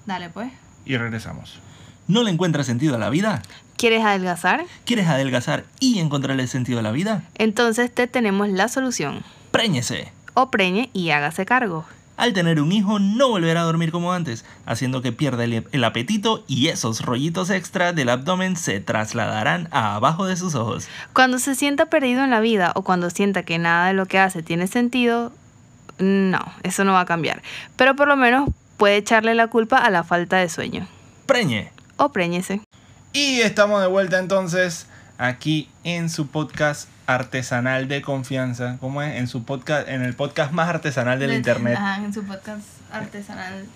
[0.07, 0.53] Dale, pues.
[0.87, 1.59] y regresamos.
[2.09, 3.43] ¿No le encuentras sentido a la vida?
[3.77, 4.65] ¿Quieres adelgazar?
[4.87, 7.23] ¿Quieres adelgazar y encontrarle sentido a la vida?
[7.35, 9.23] Entonces te tenemos la solución.
[9.51, 10.11] Préñese.
[10.33, 11.85] O preñe y hágase cargo.
[12.17, 15.85] Al tener un hijo no volverá a dormir como antes, haciendo que pierda el, el
[15.85, 20.89] apetito y esos rollitos extra del abdomen se trasladarán a abajo de sus ojos.
[21.13, 24.19] Cuando se sienta perdido en la vida o cuando sienta que nada de lo que
[24.19, 25.31] hace tiene sentido,
[25.99, 27.43] no, eso no va a cambiar.
[27.77, 30.89] Pero por lo menos puede echarle la culpa a la falta de sueño.
[31.27, 31.78] Preñe.
[31.99, 32.61] O préñese.
[33.13, 34.87] Y estamos de vuelta entonces
[35.19, 39.17] aquí en su podcast artesanal de confianza, ¿cómo es?
[39.17, 41.77] En su podcast, en el podcast más artesanal del internet.
[41.77, 43.67] Ajá, en su podcast artesanal.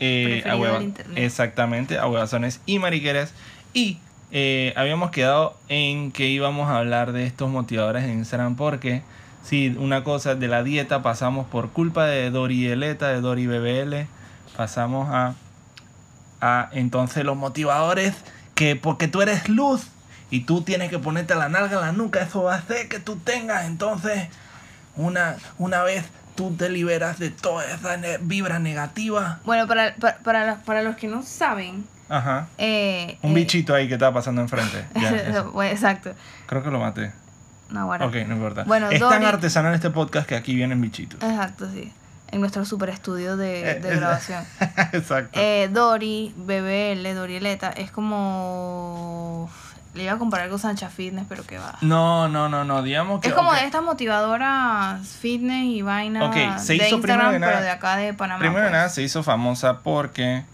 [0.00, 1.18] Eh, preferido del internet.
[1.18, 3.34] Exactamente, a huevazones y mariqueras.
[3.74, 3.98] Y
[4.32, 9.02] eh, habíamos quedado en que íbamos a hablar de estos motivadores en Instagram porque,
[9.44, 14.06] sí, una cosa de la dieta pasamos por culpa de Dori Eleta, de Dori BBL,
[14.56, 15.34] pasamos a,
[16.40, 18.14] a entonces los motivadores
[18.54, 19.86] que porque tú eres luz
[20.30, 22.98] y tú tienes que ponerte la nalga en la nuca, eso va a hacer que
[23.00, 24.28] tú tengas entonces
[24.96, 29.40] una, una vez tú te liberas de toda esa ne- vibra negativa.
[29.44, 32.46] Bueno, para, para, para, los- para los que no saben, Ajá.
[32.58, 34.84] eh, Un eh, bichito ahí que estaba pasando enfrente.
[35.00, 36.12] Ya, bueno, exacto.
[36.46, 37.12] Creo que lo maté.
[37.70, 37.88] No.
[37.88, 38.64] Ok, no importa.
[38.64, 41.22] Bueno, es tan artesanal este podcast que aquí vienen bichitos.
[41.22, 41.92] Exacto, sí.
[42.32, 44.44] En nuestro super estudio de, Eh, de grabación.
[44.92, 45.38] Exacto.
[45.40, 49.50] Eh, Dori, BBL, Dorieleta, es como.
[49.94, 51.76] Le iba a comparar con Sancha Fitness, pero que va.
[51.80, 52.82] no, no, no, no.
[52.82, 53.28] Digamos que.
[53.28, 57.38] Es como de estas motivadoras fitness y vainas Ok, se de hizo Instagram, primero que
[57.40, 58.38] nada- pero de acá de Panamá.
[58.38, 58.72] Primero de pues.
[58.72, 60.44] nada se hizo famosa porque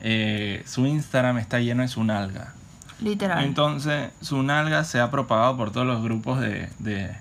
[0.00, 2.52] eh, su Instagram está lleno de su nalga.
[3.00, 3.42] Literal.
[3.44, 7.16] Entonces, su nalga se ha propagado por todos los grupos de, de,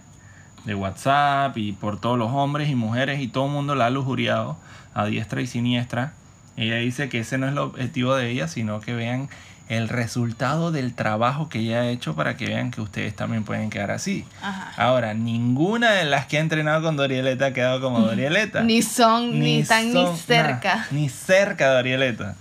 [0.65, 3.89] de WhatsApp y por todos los hombres y mujeres y todo el mundo la ha
[3.89, 4.57] lujuriado
[4.93, 6.13] a diestra y siniestra.
[6.55, 9.27] Ella dice que ese no es el objetivo de ella, sino que vean
[9.69, 13.69] el resultado del trabajo que ella ha hecho para que vean que ustedes también pueden
[13.69, 14.25] quedar así.
[14.41, 14.71] Ajá.
[14.77, 18.61] Ahora, ninguna de las que ha entrenado con Dorieleta ha quedado como Dorieleta.
[18.61, 20.75] Ni son, ni, están ni cerca.
[20.75, 22.35] nah, ni cerca de Dorieleta.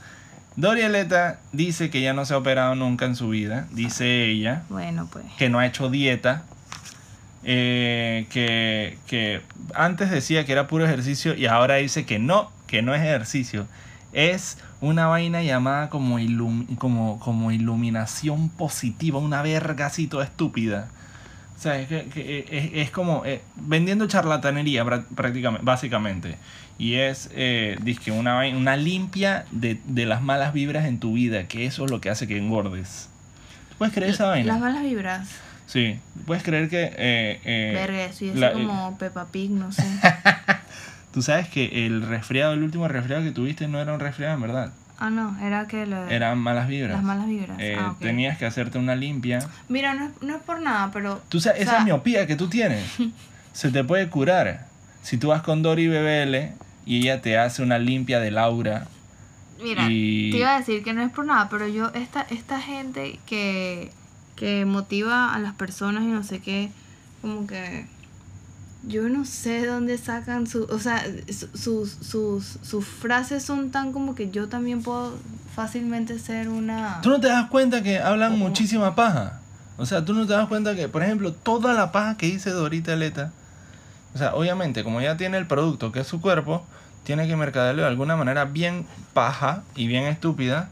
[0.57, 3.67] Dorieleta dice que ya no se ha operado nunca en su vida.
[3.71, 5.25] Dice ella Bueno, pues.
[5.39, 6.43] que no ha hecho dieta.
[7.45, 9.41] Eh, que, que
[9.75, 13.67] antes decía que era puro ejercicio y ahora dice que no, que no es ejercicio.
[14.13, 20.89] Es una vaina llamada como, ilum- como, como iluminación positiva, una verga así toda estúpida.
[21.57, 26.37] O sea, es, que, que es, es como eh, vendiendo charlatanería prá- prácticamente, básicamente.
[26.79, 31.13] Y es, eh, dizque una, vaina- una limpia de, de las malas vibras en tu
[31.15, 33.09] vida, que eso es lo que hace que engordes.
[33.71, 34.53] ¿Tú ¿Puedes creer esa vaina?
[34.53, 35.29] Las malas vibras.
[35.73, 36.83] Sí, puedes creer que...
[36.99, 39.83] eh, eh, Verga, eso la- como Peppa Pig, no sé.
[41.15, 44.41] Tú sabes que el resfriado, el último resfriado que tuviste no era un resfriado en
[44.43, 44.73] verdad.
[44.99, 46.93] Ah, no, era que lo Eran malas vibras.
[46.97, 47.57] las malas vibras.
[47.59, 47.95] Eh, ah.
[48.01, 49.39] Tenías que hacerte una limpia.
[49.69, 51.23] Mira, no es, no es por nada, pero...
[51.31, 52.85] Tú sabes, o esa sea, miopía que tú tienes
[53.55, 54.67] se te puede curar.
[55.03, 56.53] Si tú vas con Dori BBL
[56.87, 58.87] y ella te hace una limpia del aura.
[59.63, 62.61] Mira, y- te iba a decir que no es por nada, pero yo, esta, esta
[62.61, 63.91] gente que,
[64.37, 66.71] que motiva a las personas y no sé qué,
[67.21, 67.87] como que
[68.85, 73.71] yo no sé de dónde sacan su, o sea, su- sus, sus, sus frases son
[73.71, 75.17] tan como que yo también puedo
[75.55, 77.01] fácilmente ser una...
[77.03, 78.39] Tú no te das cuenta que hablan Ojo.
[78.39, 79.41] muchísima paja.
[79.77, 82.51] O sea, tú no te das cuenta que, por ejemplo, toda la paja que dice
[82.51, 83.33] Dorita Leta.
[84.15, 86.67] O sea, obviamente, como ella tiene el producto que es su cuerpo,
[87.05, 90.69] tiene que mercadearlo de alguna manera bien paja y bien estúpida.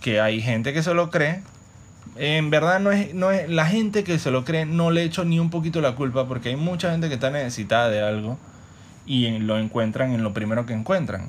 [0.00, 1.42] Que hay gente que se lo cree.
[2.16, 3.48] En verdad, no es, no es.
[3.48, 6.26] La gente que se lo cree no le echo ni un poquito la culpa.
[6.26, 8.38] Porque hay mucha gente que está necesitada de algo.
[9.06, 11.28] Y lo encuentran en lo primero que encuentran.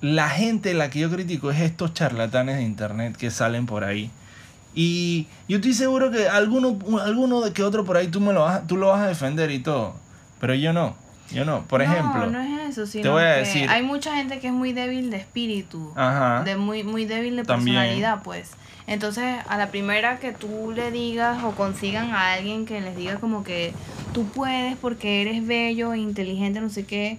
[0.00, 4.10] La gente la que yo critico es estos charlatanes de internet que salen por ahí.
[4.74, 8.42] Y yo estoy seguro que alguno, alguno de que otro por ahí tú, me lo
[8.42, 9.94] vas, tú lo vas a defender y todo.
[10.40, 10.94] Pero yo no.
[11.32, 11.62] Yo no.
[11.62, 12.26] Por ejemplo.
[12.30, 15.10] No, es eso, sino voy a que decir- hay mucha gente que es muy débil
[15.10, 15.92] de espíritu.
[15.96, 16.42] Ajá.
[16.44, 17.76] de muy, muy débil de También.
[17.76, 18.50] personalidad, pues.
[18.86, 23.16] Entonces, a la primera que tú le digas o consigan a alguien que les diga
[23.16, 23.72] como que
[24.14, 27.18] tú puedes porque eres bello e inteligente, no sé qué,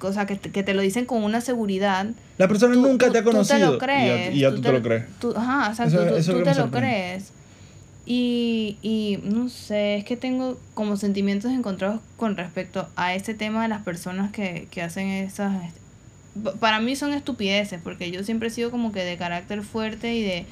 [0.00, 2.06] o sea, que, te- que te lo dicen con una seguridad.
[2.36, 3.72] La persona tú- nunca tú- te ha tú conocido.
[3.72, 4.34] lo crees.
[4.34, 5.04] Y ya, tú te lo te- crees.
[5.34, 7.30] ajá, exacto, Eso- tú, eso te lo crees.
[8.06, 13.62] Y, y no sé, es que tengo como sentimientos encontrados con respecto a este tema
[13.62, 15.54] de las personas que, que hacen esas...
[16.42, 20.14] pa- Para mí son estupideces, porque yo siempre he sido como que de carácter fuerte
[20.14, 20.46] y de...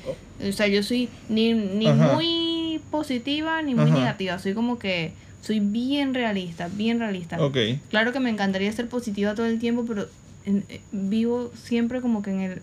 [0.49, 2.13] O sea, yo soy ni, ni Ajá.
[2.15, 3.99] muy positiva ni muy Ajá.
[4.01, 5.13] negativa, soy como que...
[5.43, 7.43] Soy bien realista, bien realista.
[7.45, 7.57] Ok.
[7.91, 10.07] Claro que me encantaría ser positiva todo el tiempo, pero
[10.47, 12.63] en- eh, vivo siempre como que en el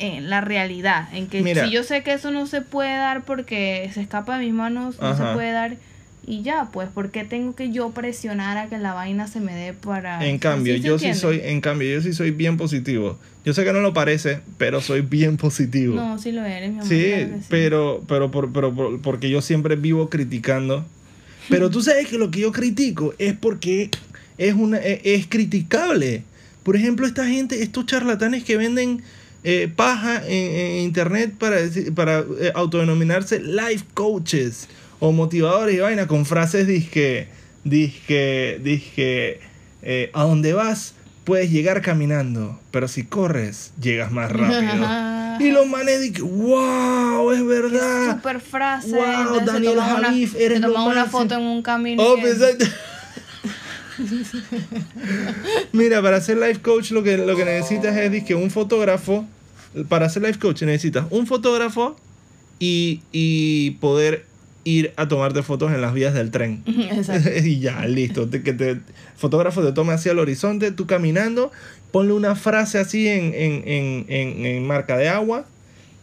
[0.00, 1.64] en la realidad, en que Mira.
[1.64, 5.00] si yo sé que eso no se puede dar porque se escapa de mis manos,
[5.00, 5.76] no se puede dar
[6.26, 9.54] y ya, pues, ¿por qué tengo que yo presionar a que la vaina se me
[9.54, 12.56] dé para En cambio, ¿Sí se yo sí soy, en cambio, yo sí soy bien
[12.56, 13.18] positivo.
[13.44, 15.94] Yo sé que no lo parece, pero soy bien positivo.
[15.94, 16.88] No, sí lo eres, mi amor.
[16.88, 17.46] Sí, claro que sí.
[17.48, 20.84] pero, pero, por, pero por- porque yo siempre vivo criticando.
[21.48, 23.90] Pero tú sabes que lo que yo critico es porque
[24.36, 26.24] es, una, es, es criticable.
[26.62, 29.00] Por ejemplo, esta gente, estos charlatanes que venden
[29.44, 31.56] eh, paja en, en internet para,
[31.94, 34.68] para eh, autodenominarse life coaches
[35.00, 37.28] o motivadores y vaina con frases disque,
[37.64, 39.40] disque, disque,
[39.82, 40.94] eh, a donde vas
[41.28, 44.88] puedes llegar caminando, pero si corres, llegas más rápido.
[45.40, 48.16] Y los manes dicen, wow, es verdad.
[48.16, 48.90] Super frase.
[48.90, 52.02] Wow, Daniel una- Javif, eres lo toman una foto en un camino.
[52.02, 52.16] Oh.
[55.72, 59.26] Mira, para ser life coach lo que, lo que necesitas es que un fotógrafo.
[59.88, 61.94] Para ser life coach necesitas un fotógrafo
[62.58, 64.24] y, y poder
[64.76, 66.62] ir a tomarte fotos en las vías del tren.
[66.66, 67.30] Exacto.
[67.44, 68.28] y ya, listo.
[68.28, 68.78] Te- que te,
[69.16, 71.50] fotógrafo te tome hacia el horizonte, tú caminando,
[71.92, 75.46] ponle una frase así en, en, en, en, en marca de agua,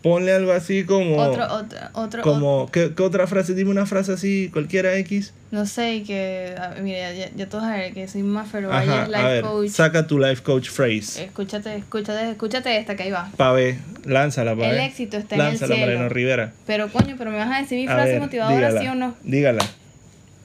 [0.05, 1.17] ponle algo así como...
[1.17, 3.55] Otro, otro, otro, como ¿qué, qué otra frase?
[3.55, 5.33] Dime una frase así, cualquiera X.
[5.49, 9.23] No sé, que, a- mira, ya, ya todos saben que soy Ajá, Valle, a life
[9.23, 9.69] ver, coach.
[9.71, 11.23] saca tu life coach phrase.
[11.23, 13.31] Escúchate, escúchate, escúchate esta que ahí va.
[13.35, 14.81] Pa' ver, lánzala, pa' El ver.
[14.81, 15.87] éxito está en el Lánzala, cielo.
[15.87, 16.53] Mariano Rivera.
[16.67, 18.93] Pero coño, pero me vas a decir mi A frase ver, motivadora, dígala, ¿sí o
[18.93, 19.15] no?
[19.23, 19.65] Dígala.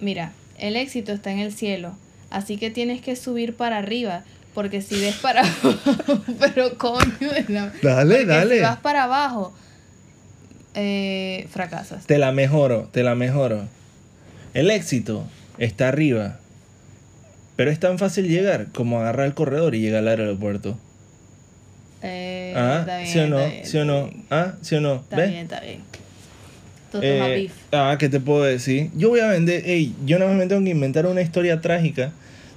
[0.00, 1.94] Mira, el éxito está en el cielo.
[2.30, 4.22] Así que tienes que subir para arriba.
[4.54, 5.74] Porque si ves para abajo,
[6.40, 8.56] pero coño, la- Dale, dale.
[8.56, 9.52] Si vas para abajo,
[10.74, 12.06] eh, fracasas.
[12.06, 13.66] Te la mejoro, te la mejoro.
[14.54, 15.24] El éxito
[15.58, 16.38] está arriba.
[17.56, 20.78] Pero es tan fácil llegar como agarrar el corredor y llegar al aeropuerto.
[22.02, 22.78] Eh, ¿Ah?
[22.80, 23.38] está bien, ¿Sí o no?
[23.40, 24.10] está bien, ¿Sí o no?
[24.30, 24.52] ¿Ah?
[24.62, 24.94] ¿Sí o no?
[24.96, 25.28] Está ¿Ves?
[25.30, 25.80] bien, está bien.
[26.90, 27.52] Toto Eh, Javif.
[27.72, 28.90] ah, ¿qué te puedo decir?
[28.96, 32.12] Yo voy a vender, ey, yo nada más me tengo que inventar una historia trágica.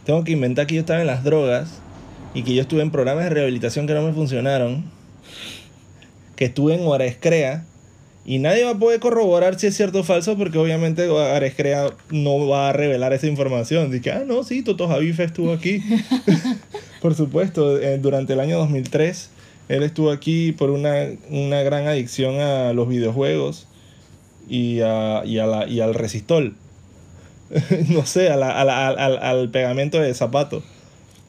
[0.06, 1.80] Tengo que inventar que yo estaba en las drogas
[2.34, 4.84] y que yo estuve en programas de rehabilitación que no me funcionaron.
[6.36, 7.64] Que estuve en Hora Escrea
[8.26, 11.92] Y nadie va a poder corroborar si es cierto o falso porque obviamente Ares Crea
[12.10, 13.92] no va a revelar esa información.
[13.92, 15.82] Dice, ah, no, sí, Toto Javif estuvo aquí.
[17.02, 19.30] por supuesto, eh, durante el año 2003
[19.70, 23.68] él estuvo aquí por una, una gran adicción a los videojuegos
[24.50, 26.56] y, a, y, a la, y al resistol.
[27.90, 30.64] no sé, a la, a la, al, al pegamento de zapato.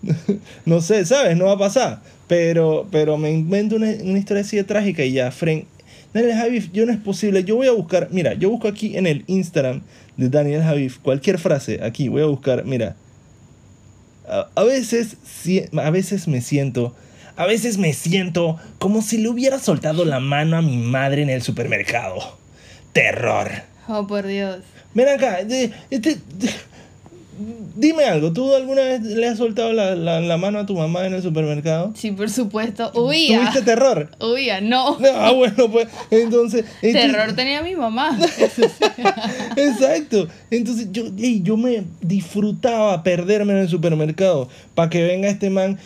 [0.66, 1.36] no sé, ¿sabes?
[1.36, 2.00] No va a pasar.
[2.26, 5.66] Pero, pero me invento una, una historia así de trágica y ya, Fren.
[6.12, 7.44] Daniel Javif, yo no es posible.
[7.44, 9.82] Yo voy a buscar, mira, yo busco aquí en el Instagram
[10.16, 11.80] de Daniel Javif cualquier frase.
[11.82, 12.96] Aquí voy a buscar, mira.
[14.28, 15.16] A, a veces,
[15.76, 16.94] a veces me siento,
[17.36, 21.30] a veces me siento como si le hubiera soltado la mano a mi madre en
[21.30, 22.38] el supermercado.
[22.92, 23.50] Terror.
[23.88, 24.60] Oh, por Dios.
[24.94, 25.40] Ven acá,
[25.90, 26.18] este,
[27.76, 31.04] Dime algo, ¿tú alguna vez le has soltado la, la, la, mano a tu mamá
[31.06, 31.92] en el supermercado?
[31.96, 32.92] Sí, por supuesto.
[32.94, 33.40] Huía.
[33.40, 34.10] ¿Tuviste terror?
[34.20, 34.96] Huía, no.
[35.16, 36.64] Ah, bueno, pues entonces...
[36.80, 38.16] terror tenía mi mamá.
[39.56, 40.28] Exacto.
[40.52, 45.78] Entonces yo, hey, yo me disfrutaba perderme en el supermercado para que venga este man.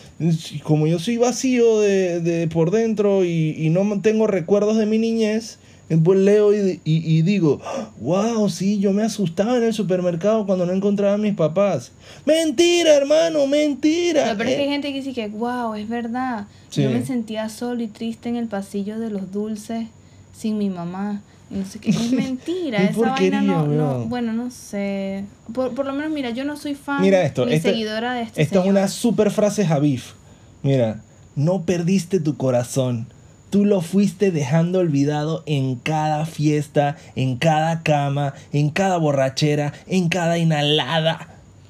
[0.65, 4.99] Como yo soy vacío de, de por dentro y, y no tengo recuerdos de mi
[4.99, 5.59] niñez
[5.89, 7.61] Después leo y, y, y, digo,
[8.01, 11.93] wow, sí, yo me asustaba en el supermercado cuando no encontraba a mis papás.
[12.27, 14.25] Mentira, hermano, mentira.
[14.25, 16.47] Pero, pero es que hay gente que dice que, wow, es verdad.
[16.69, 16.83] Sí.
[16.83, 19.87] Yo me sentía solo y triste en el pasillo de los dulces
[20.37, 21.23] sin mi mamá.
[21.49, 25.25] No sé qué, es mentira, esa vaina no, no, bueno, no sé.
[25.55, 28.23] Por, por, lo menos, mira, yo no soy fan mira esto, ni este, seguidora de
[28.23, 28.67] este Esto señor.
[28.67, 30.13] es una super frase Javif.
[30.63, 31.01] Mira,
[31.35, 33.07] no perdiste tu corazón
[33.51, 40.09] Tú lo fuiste dejando olvidado en cada fiesta, en cada cama, en cada borrachera, en
[40.09, 41.29] cada inhalada.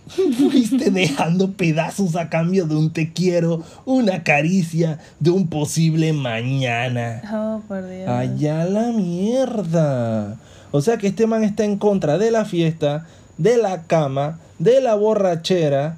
[0.38, 7.23] Fuiste dejando pedazos a cambio de un te quiero, una caricia, de un posible mañana.
[7.33, 8.09] Oh, por Dios.
[8.09, 10.37] Allá la mierda.
[10.71, 14.81] O sea que este man está en contra de la fiesta, de la cama, de
[14.81, 15.97] la borrachera,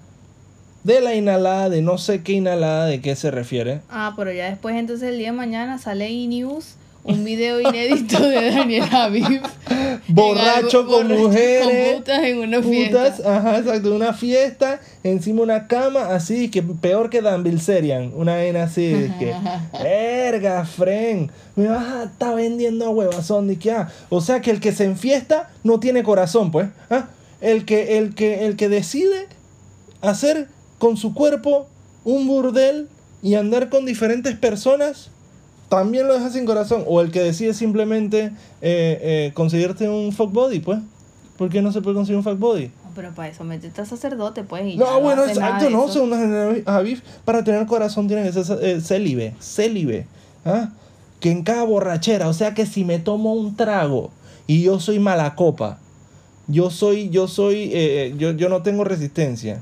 [0.85, 3.81] de la inhalada, de no sé qué inhalada, de qué se refiere.
[3.91, 8.51] Ah, pero ya después entonces el día de mañana sale E-News, un video inédito de
[8.51, 9.43] Daniel Aviv.
[10.09, 11.93] Borracho con borracho mujeres.
[11.93, 13.37] Con putas en una fiesta.
[13.37, 18.65] Ajá, exacto, una fiesta, encima una cama, así, que peor que Dan Bilzerian, una vaina
[18.65, 19.35] así, de que,
[19.83, 24.51] verga, fren, me vas a estar vendiendo a huevazón, de que, ah, o sea que
[24.51, 27.09] el que se enfiesta no tiene corazón, pues, ¿ah?
[27.41, 29.27] El que, el que, el que decide
[30.03, 30.49] hacer
[30.81, 31.69] con su cuerpo
[32.05, 32.89] un burdel
[33.23, 35.11] y andar con diferentes personas,
[35.69, 36.83] también lo deja sin corazón.
[36.87, 40.81] O el que decide simplemente eh, eh, conseguirte un fuck body, pues.
[41.37, 42.73] ¿Por qué no se puede conseguir un fuck body?
[42.97, 44.67] Pero para eso métete a sacerdote, pues.
[44.67, 45.87] Y No, bueno, exacto, no.
[45.89, 50.07] Según Javif, para tener corazón tiene que ser eh, célibe, célibe.
[50.47, 50.71] ¿ah?
[51.21, 54.11] Que en cada borrachera, o sea que si me tomo un trago
[54.47, 55.79] y yo soy mala copa,
[56.49, 59.61] yo soy, yo soy, eh, yo, yo no tengo resistencia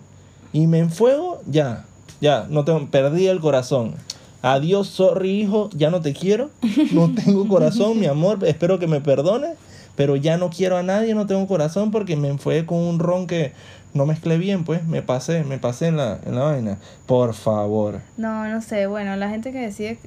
[0.53, 1.85] y me enfuego, ya,
[2.21, 3.95] ya, no tengo, perdí el corazón.
[4.41, 6.51] Adiós, sorry hijo, ya no te quiero,
[6.93, 9.57] no tengo corazón, mi amor, espero que me perdones,
[9.97, 13.27] pero ya no quiero a nadie, no tengo corazón porque me enfuegué con un ron
[13.27, 13.53] que
[13.95, 16.79] no mezclé bien, pues, me pasé, me pasé en la, en la vaina.
[17.07, 18.01] Por favor.
[18.17, 18.87] No, no sé.
[18.87, 19.99] Bueno, la gente que decide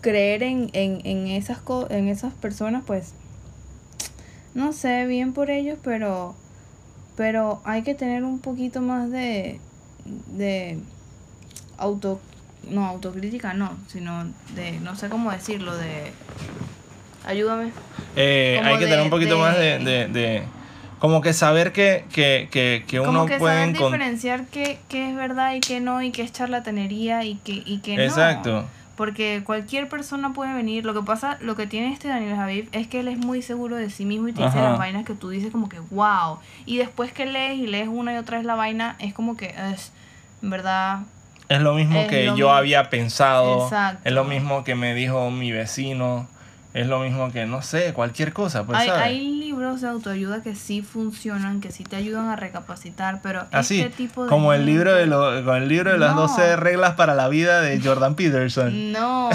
[0.00, 3.12] creer en, en, en, esas, co en esas personas, pues,
[4.54, 6.34] no sé, bien por ellos, pero,
[7.16, 9.60] pero hay que tener un poquito más de,
[10.28, 10.78] de
[11.78, 12.20] auto,
[12.68, 16.12] no, autocrítica, no, sino de, no sé cómo decirlo, de,
[17.26, 17.70] ayúdame.
[18.16, 20.42] Eh, hay que de- tener un poquito de- más de, de, de-
[20.98, 25.16] Como que saber que, que, que, que uno que puede saber diferenciar qué, qué es
[25.16, 28.02] verdad y qué no, y qué es charlatanería y qué, y qué no.
[28.04, 28.64] Exacto.
[29.02, 30.84] Porque cualquier persona puede venir.
[30.84, 33.74] Lo que pasa, lo que tiene este Daniel Javid es que él es muy seguro
[33.74, 34.70] de sí mismo y te dice Ajá.
[34.70, 36.38] las vainas que tú dices como que wow.
[36.66, 39.56] Y después que lees y lees una y otra vez la vaina, es como que
[39.72, 39.90] es,
[40.40, 41.00] en verdad,
[41.48, 43.64] Es lo mismo Es que lo yo había pensado.
[43.64, 44.02] Exacto.
[44.04, 46.28] Es lo mismo que me dijo mi vecino.
[46.74, 49.02] Es lo mismo que, no sé, cualquier cosa, pues, hay, ¿sabes?
[49.02, 53.80] hay libros de autoayuda que sí funcionan, que sí te ayudan a recapacitar, pero Así,
[53.82, 56.22] este tipo de como el libro de, lo- con el libro de las No.
[56.22, 58.90] 12 reglas para la vida de Jordan Peterson.
[58.90, 59.28] No,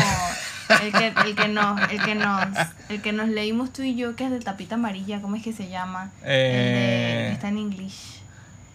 [0.82, 2.48] el que, el que nos, el que nos,
[2.90, 5.54] el que nos leímos tú y yo, que es de tapita amarilla, ¿cómo es que
[5.54, 6.10] se llama?
[6.24, 8.20] Eh, El de, está en inglés.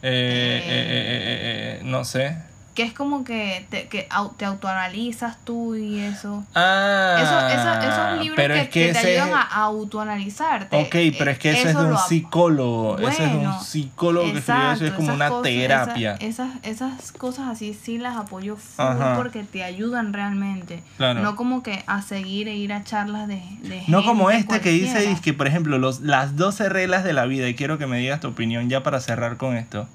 [0.03, 2.37] eh, eh, eh, eh, eh, no sé.
[2.75, 4.09] Que es como que te, que
[4.39, 6.43] te autoanalizas tú y eso.
[6.55, 9.57] Ah, Eso, eso- esos libros pero que, es que que te ese ayudan es- a
[9.65, 10.77] autoanalizarte.
[10.77, 12.99] Ok, pero es que eso, es de un psicólogo.
[12.99, 14.73] ese es de un Bueno, psicólogo que escribió eso.
[14.73, 16.15] Es exacto, como una cosas- terapia.
[16.21, 19.17] esa- esas, esas cosas así sí las apoyo full Ajá.
[19.17, 20.83] porque te ayudan realmente.
[20.97, 21.21] Claro.
[21.21, 24.71] No como que a seguir e ir a charlas de, de No como este que
[24.71, 27.99] dice que, por ejemplo, los, las 12 reglas de la vida, y quiero que me
[27.99, 29.87] digas tu opinión ya para cerrar con esto.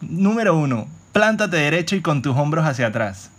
[0.00, 3.30] Número uno, plántate derecho y con tus hombros hacia atrás.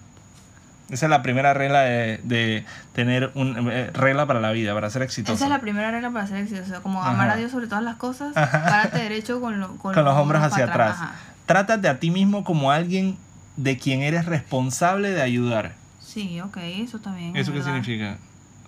[0.90, 3.62] Esa es la primera regla de, de tener una
[3.94, 5.34] regla para la vida, para ser exitoso.
[5.36, 6.82] Esa es la primera regla para ser exitoso.
[6.84, 7.12] Como Ajá.
[7.12, 8.64] amar a Dios sobre todas las cosas, Ajá.
[8.66, 10.98] párate derecho con, lo- con, con los hombros hacia atrás.
[11.00, 11.16] Ajá.
[11.46, 13.18] Trátate a ti mismo como alguien
[13.56, 15.74] de quien eres responsable de ayudar.
[16.02, 17.36] Sí, ok, eso también.
[17.38, 17.74] es ¿Eso qué verdad.
[17.74, 18.18] significa?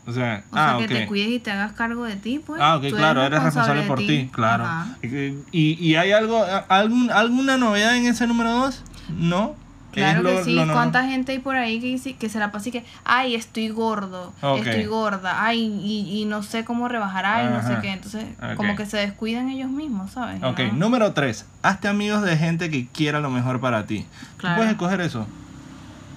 [0.06, 2.62] O sea, O ah, sea, que te cuides y te hagas cargo de ti, pues.
[2.62, 4.66] Ah, ok, Tú claro, eres responsable por ti, claro.
[5.02, 8.82] ¿Y, y hay algo, algún, alguna novedad en ese número 2?
[9.10, 9.56] ¿No?
[9.92, 12.70] Claro que lo- sí, lo cuánta gente hay por ahí que que se la pasa
[12.70, 17.50] y que, ay, estoy gordo, estoy gorda, ay, y, y no sé cómo rebajar, ay,
[17.52, 17.92] no sé qué.
[17.92, 18.26] Entonces,
[18.58, 20.42] como que se descuidan ellos mismos, ¿sabes?
[20.44, 20.74] Ok, ¿No?
[20.80, 21.46] número 3.
[21.62, 24.08] Hazte amigos de gente que quiera lo mejor para ti.
[24.38, 24.56] Claro.
[24.56, 25.28] ¿Tú puedes escoger eso?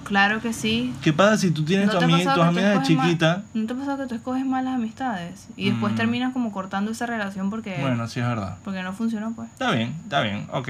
[0.05, 0.93] Claro que sí.
[1.03, 3.43] ¿Qué pasa si tú tienes ¿No tu te ha ami- pasado tus amigas de chiquita?
[3.53, 5.97] ¿No te ha pasado que tú escoges malas amistades y después Mm.
[5.97, 8.55] terminas como cortando esa relación porque, Bueno, sí es verdad.
[8.63, 9.49] porque no funcionó, pues?
[9.51, 10.69] Está bien, está bien, ok.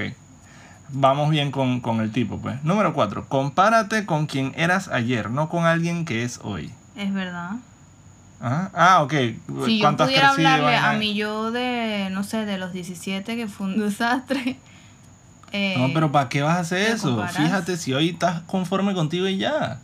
[0.90, 2.62] Vamos bien con, con el tipo, pues.
[2.64, 3.26] Número 4.
[3.28, 6.72] Compárate con quien eras ayer, no con alguien que es hoy.
[6.96, 7.52] Es verdad.
[8.40, 8.70] Ajá.
[8.74, 9.12] Ah, ok.
[9.12, 13.36] Si yo ¿Cuánto has pudiera hablarle a mi yo de, no sé, de los 17
[13.36, 14.56] que fue un desastre.
[15.52, 17.08] eh, No, pero ¿para qué vas a hacer ¿te eso?
[17.16, 17.36] comparas?
[17.36, 19.78] Fíjate si hoy estás conforme contigo y ya.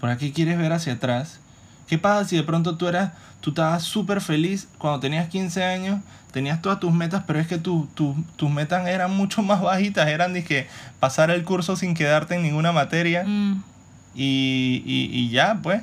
[0.00, 1.40] ¿Para qué quieres ver hacia atrás?
[1.86, 6.00] ¿Qué pasa si de pronto tú eras, tú estabas súper feliz cuando tenías 15 años,
[6.32, 10.08] tenías todas tus metas, pero es que tu- tu- tus metas eran mucho más bajitas,
[10.08, 10.66] eran de que
[11.00, 13.62] pasar el curso sin quedarte en ninguna materia mm,
[14.14, 15.82] y, y, y ya, pues.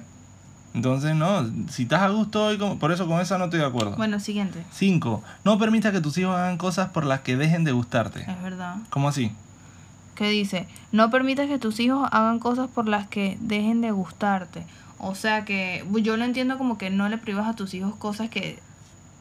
[0.74, 3.96] Entonces, no, si estás a gusto hoy, por eso con eso no estoy de acuerdo.
[3.98, 4.64] bueno, siguiente.
[4.72, 5.22] 5.
[5.44, 8.22] No permitas que tus hijos hagan cosas por las que dejen de gustarte.
[8.22, 8.76] Es verdad.
[8.90, 9.34] ¿Cómo así?
[10.16, 14.64] Que dice, no permitas que tus hijos hagan cosas por las que dejen de gustarte.
[15.04, 18.30] O sea que yo lo entiendo como que no le privas a tus hijos cosas
[18.30, 18.60] que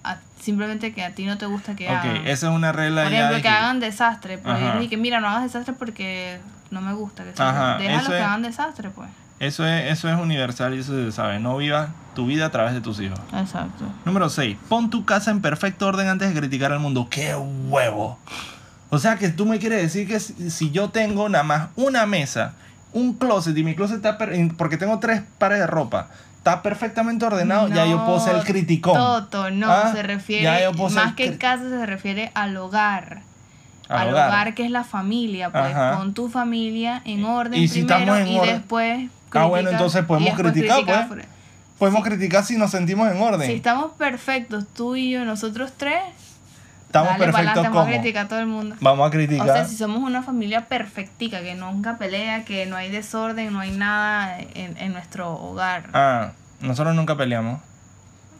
[0.04, 2.16] a- simplemente que a ti no te gusta que Ok, hagan.
[2.26, 4.40] esa es una regla Por ejemplo, que que- hagan desastre.
[4.44, 6.38] Yo les dije, mira, no hagas desastre porque
[6.70, 7.24] no me gusta.
[7.24, 9.08] Que Ajá, Déjalos que es- hagan desastre, pues.
[9.38, 11.40] Eso es, eso es universal y eso se sabe.
[11.40, 13.18] No vivas tu vida a través de tus hijos.
[13.34, 13.86] Exacto.
[14.04, 14.58] Número 6.
[14.68, 17.08] Pon tu casa en perfecto orden antes de criticar al mundo.
[17.10, 18.18] ¡Qué huevo!
[18.90, 22.04] O sea que tú me quieres decir que si, si yo tengo nada más una
[22.04, 22.52] mesa,
[22.92, 24.18] un closet y mi closet está...
[24.56, 26.08] porque tengo tres pares de ropa.
[26.38, 28.94] Está perfectamente ordenado, ya yo puedo ser el criticón.
[28.94, 33.20] Toto, no, Ah, se refiere, más que casa se refiere al hogar.
[33.88, 34.28] Al Al, hogar.
[34.28, 34.54] hogar.
[34.54, 35.98] que es la familia, pues Ajá.
[35.98, 39.70] pon tu familia en orden Y si primero en y orden- después Ah, bueno, critica-
[39.72, 41.26] entonces podemos criticar, critica pues.
[41.78, 43.46] Podemos criticar si nos sentimos en orden.
[43.46, 46.02] Si estamos perfectos, tú y yo, nosotros tres,
[46.90, 47.94] Estamos dale perfectos pa'lante, vamos a como.
[48.00, 48.76] criticar a todo el mundo.
[48.80, 49.48] Vamos a criticar.
[49.48, 53.60] O sea, si somos una familia perfectica, que nunca pelea, que no hay desorden, no
[53.60, 55.84] hay nada en, en nuestro hogar.
[55.92, 57.60] Ah, nosotros nunca peleamos.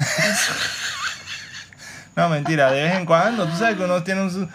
[2.16, 3.46] no, mentira, de vez en cuando.
[3.46, 4.48] Tú sabes que uno tiene un...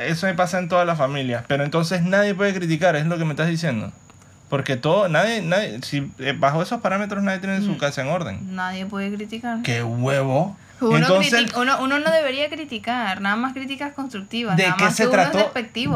[0.00, 1.44] Eso me pasa en todas las familias.
[1.48, 3.92] Pero entonces nadie puede criticar, es lo que me estás diciendo.
[4.48, 7.78] Porque todo, nadie, nadie, si eh, bajo esos parámetros nadie tiene su Mm.
[7.78, 8.54] casa en orden.
[8.54, 9.58] Nadie puede criticar.
[9.62, 10.56] ¡Qué huevo!
[10.80, 14.56] Uno, entonces, critica- uno, uno no debería criticar, nada más críticas constructivas.
[14.56, 15.38] ¿de nada qué más se que trató?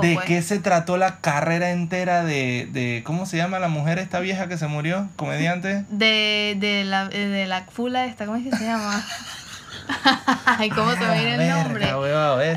[0.00, 0.26] ¿De pues.
[0.26, 4.48] qué se trató la carrera entera de, de cómo se llama la mujer esta vieja
[4.48, 5.84] que se murió, comediante?
[5.90, 9.04] De, de, la, de la fula esta, ¿cómo es que se llama?
[10.46, 11.86] Ay, ¿cómo se me viene el Ah, nombre?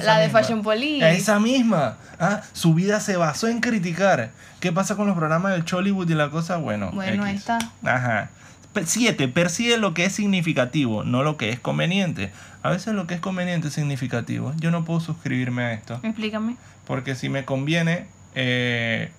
[0.03, 0.39] La de misma.
[0.39, 1.11] Fashion Police.
[1.15, 1.97] Esa misma.
[2.19, 4.29] Ah, su vida se basó en criticar.
[4.59, 6.57] ¿Qué pasa con los programas del Chollywood y la cosa?
[6.57, 7.57] Bueno, Bueno, ahí está.
[7.83, 8.29] Ajá.
[8.75, 12.31] Pe- Siete, persigue lo que es significativo, no lo que es conveniente.
[12.61, 14.53] A veces lo que es conveniente es significativo.
[14.57, 15.99] Yo no puedo suscribirme a esto.
[16.03, 16.57] Explícame.
[16.85, 18.05] Porque si me conviene,
[18.35, 19.11] eh,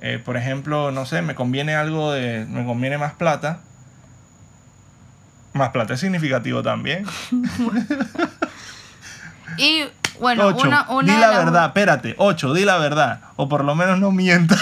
[0.00, 2.46] eh, por ejemplo, no sé, me conviene algo de.
[2.48, 3.60] Me conviene más plata.
[5.52, 7.04] Más plata es significativo también.
[9.58, 9.84] Y
[10.20, 12.14] bueno, Ocho, una, una di la las- verdad, espérate.
[12.18, 13.20] Ocho, di la verdad.
[13.36, 14.60] O por lo menos no mientas.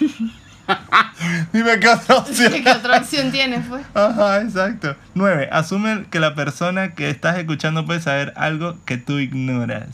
[1.52, 2.52] Dime qué otra opción.
[2.62, 3.84] ¿Qué otra opción tienes, pues?
[3.94, 4.96] Ajá, exacto.
[5.14, 9.88] Nueve, asume que la persona que estás escuchando puede saber algo que tú ignoras.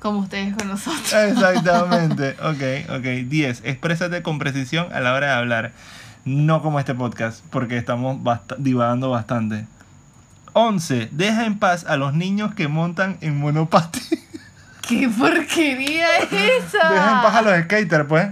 [0.00, 1.12] Como ustedes con nosotros.
[1.12, 2.36] Exactamente.
[2.42, 3.28] Ok, ok.
[3.28, 5.72] Diez, exprésate con precisión a la hora de hablar.
[6.24, 9.66] No como este podcast, porque estamos bast- divagando bastante.
[10.54, 11.10] 11.
[11.12, 14.02] Deja en paz a los niños que montan en monopatín.
[14.88, 16.88] ¡Qué porquería es esa!
[16.90, 18.28] Deja en paz a los skaters, pues.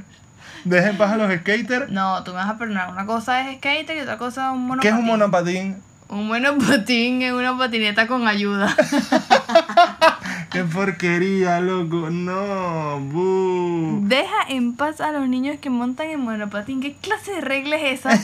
[0.65, 1.91] Dejen en paz a los skaters.
[1.91, 2.91] No, tú me vas a perdonar.
[2.91, 4.81] Una cosa es skater y otra cosa es un monopatín.
[4.81, 5.77] ¿Qué es un monopatín?
[6.09, 8.75] Un monopatín es una patineta con ayuda.
[10.51, 12.11] Qué porquería, loco.
[12.11, 14.01] No, bu.
[14.07, 16.81] Deja en paz a los niños que montan en monopatín.
[16.81, 18.19] ¿Qué clase de regla es esa?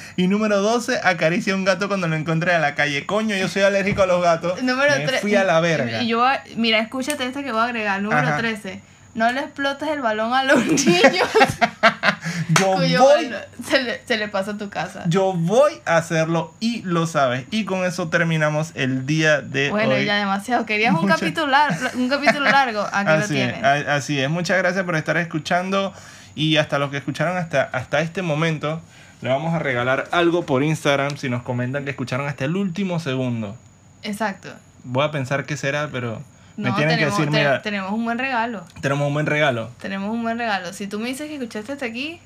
[0.16, 3.04] y número 12, acaricia a un gato cuando lo encontré en la calle.
[3.04, 4.62] Coño, yo soy alérgico a los gatos.
[4.62, 5.20] Número Me 3.
[5.20, 6.02] fui a la verga.
[6.02, 6.24] Y yo,
[6.56, 8.00] mira, escúchate esta que voy a agregar.
[8.00, 8.38] Número Ajá.
[8.38, 8.80] 13.
[9.14, 11.28] No le explotes el balón a los niños
[12.58, 13.30] Yo cuyo voy,
[13.68, 15.04] se le, se le pasa a tu casa.
[15.08, 17.46] yo voy a hacerlo y lo sabes.
[17.50, 20.04] Y con eso terminamos el día de Bueno, hoy.
[20.04, 20.66] ya demasiado.
[20.66, 22.80] Querías un capítulo, lar- un capítulo largo.
[22.92, 23.64] Aquí lo Así es, tienes.
[23.88, 24.28] así es.
[24.30, 25.92] Muchas gracias por estar escuchando.
[26.34, 28.80] Y hasta los que escucharon hasta, hasta este momento,
[29.22, 32.98] le vamos a regalar algo por Instagram si nos comentan que escucharon hasta el último
[33.00, 33.56] segundo.
[34.02, 34.48] Exacto.
[34.82, 36.20] Voy a pensar qué será, pero
[36.56, 38.64] me No, tienen tenemos, que decir, te- mira, tenemos un buen regalo.
[38.80, 39.70] tenemos un buen regalo.
[39.80, 40.72] Tenemos un buen regalo.
[40.72, 42.20] Si tú me dices que escuchaste hasta aquí,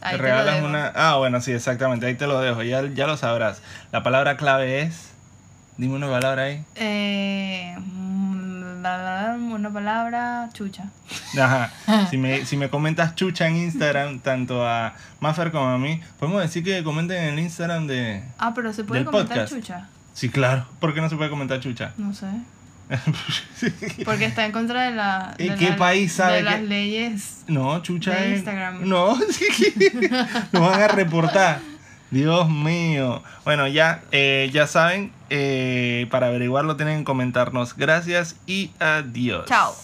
[0.00, 0.66] ahí te te, regalas lo dejo.
[0.68, 0.92] una...
[0.94, 2.06] Ah, bueno, sí, exactamente.
[2.06, 2.62] Ahí te lo dejo.
[2.62, 3.62] Ya, ya lo sabrás.
[3.92, 5.10] La palabra clave es...
[5.76, 6.64] Dime una palabra ahí.
[6.74, 10.84] Eh, una palabra, chucha.
[11.40, 11.70] Ajá.
[12.10, 16.40] Si me, si me comentas chucha en Instagram, tanto a Maffer como a mí, podemos
[16.42, 18.22] decir que comenten en el Instagram de...
[18.38, 19.52] Ah, pero se puede comentar podcast.
[19.54, 19.88] chucha.
[20.14, 20.66] Sí, claro.
[20.80, 21.92] ¿Por qué no se puede comentar chucha?
[21.96, 22.26] No sé.
[24.04, 25.34] Porque está en contra de la.
[25.38, 27.42] ¿Y de qué la- país sabe De las leyes.
[27.46, 28.88] No, chucha De es- Instagram.
[28.88, 29.46] No, sí.
[30.52, 31.60] Lo van a reportar.
[32.10, 33.22] Dios mío.
[33.44, 37.76] Bueno, ya, eh, ya saben, eh, para averiguarlo tienen que comentarnos.
[37.76, 39.44] Gracias y adiós.
[39.46, 39.74] Chao.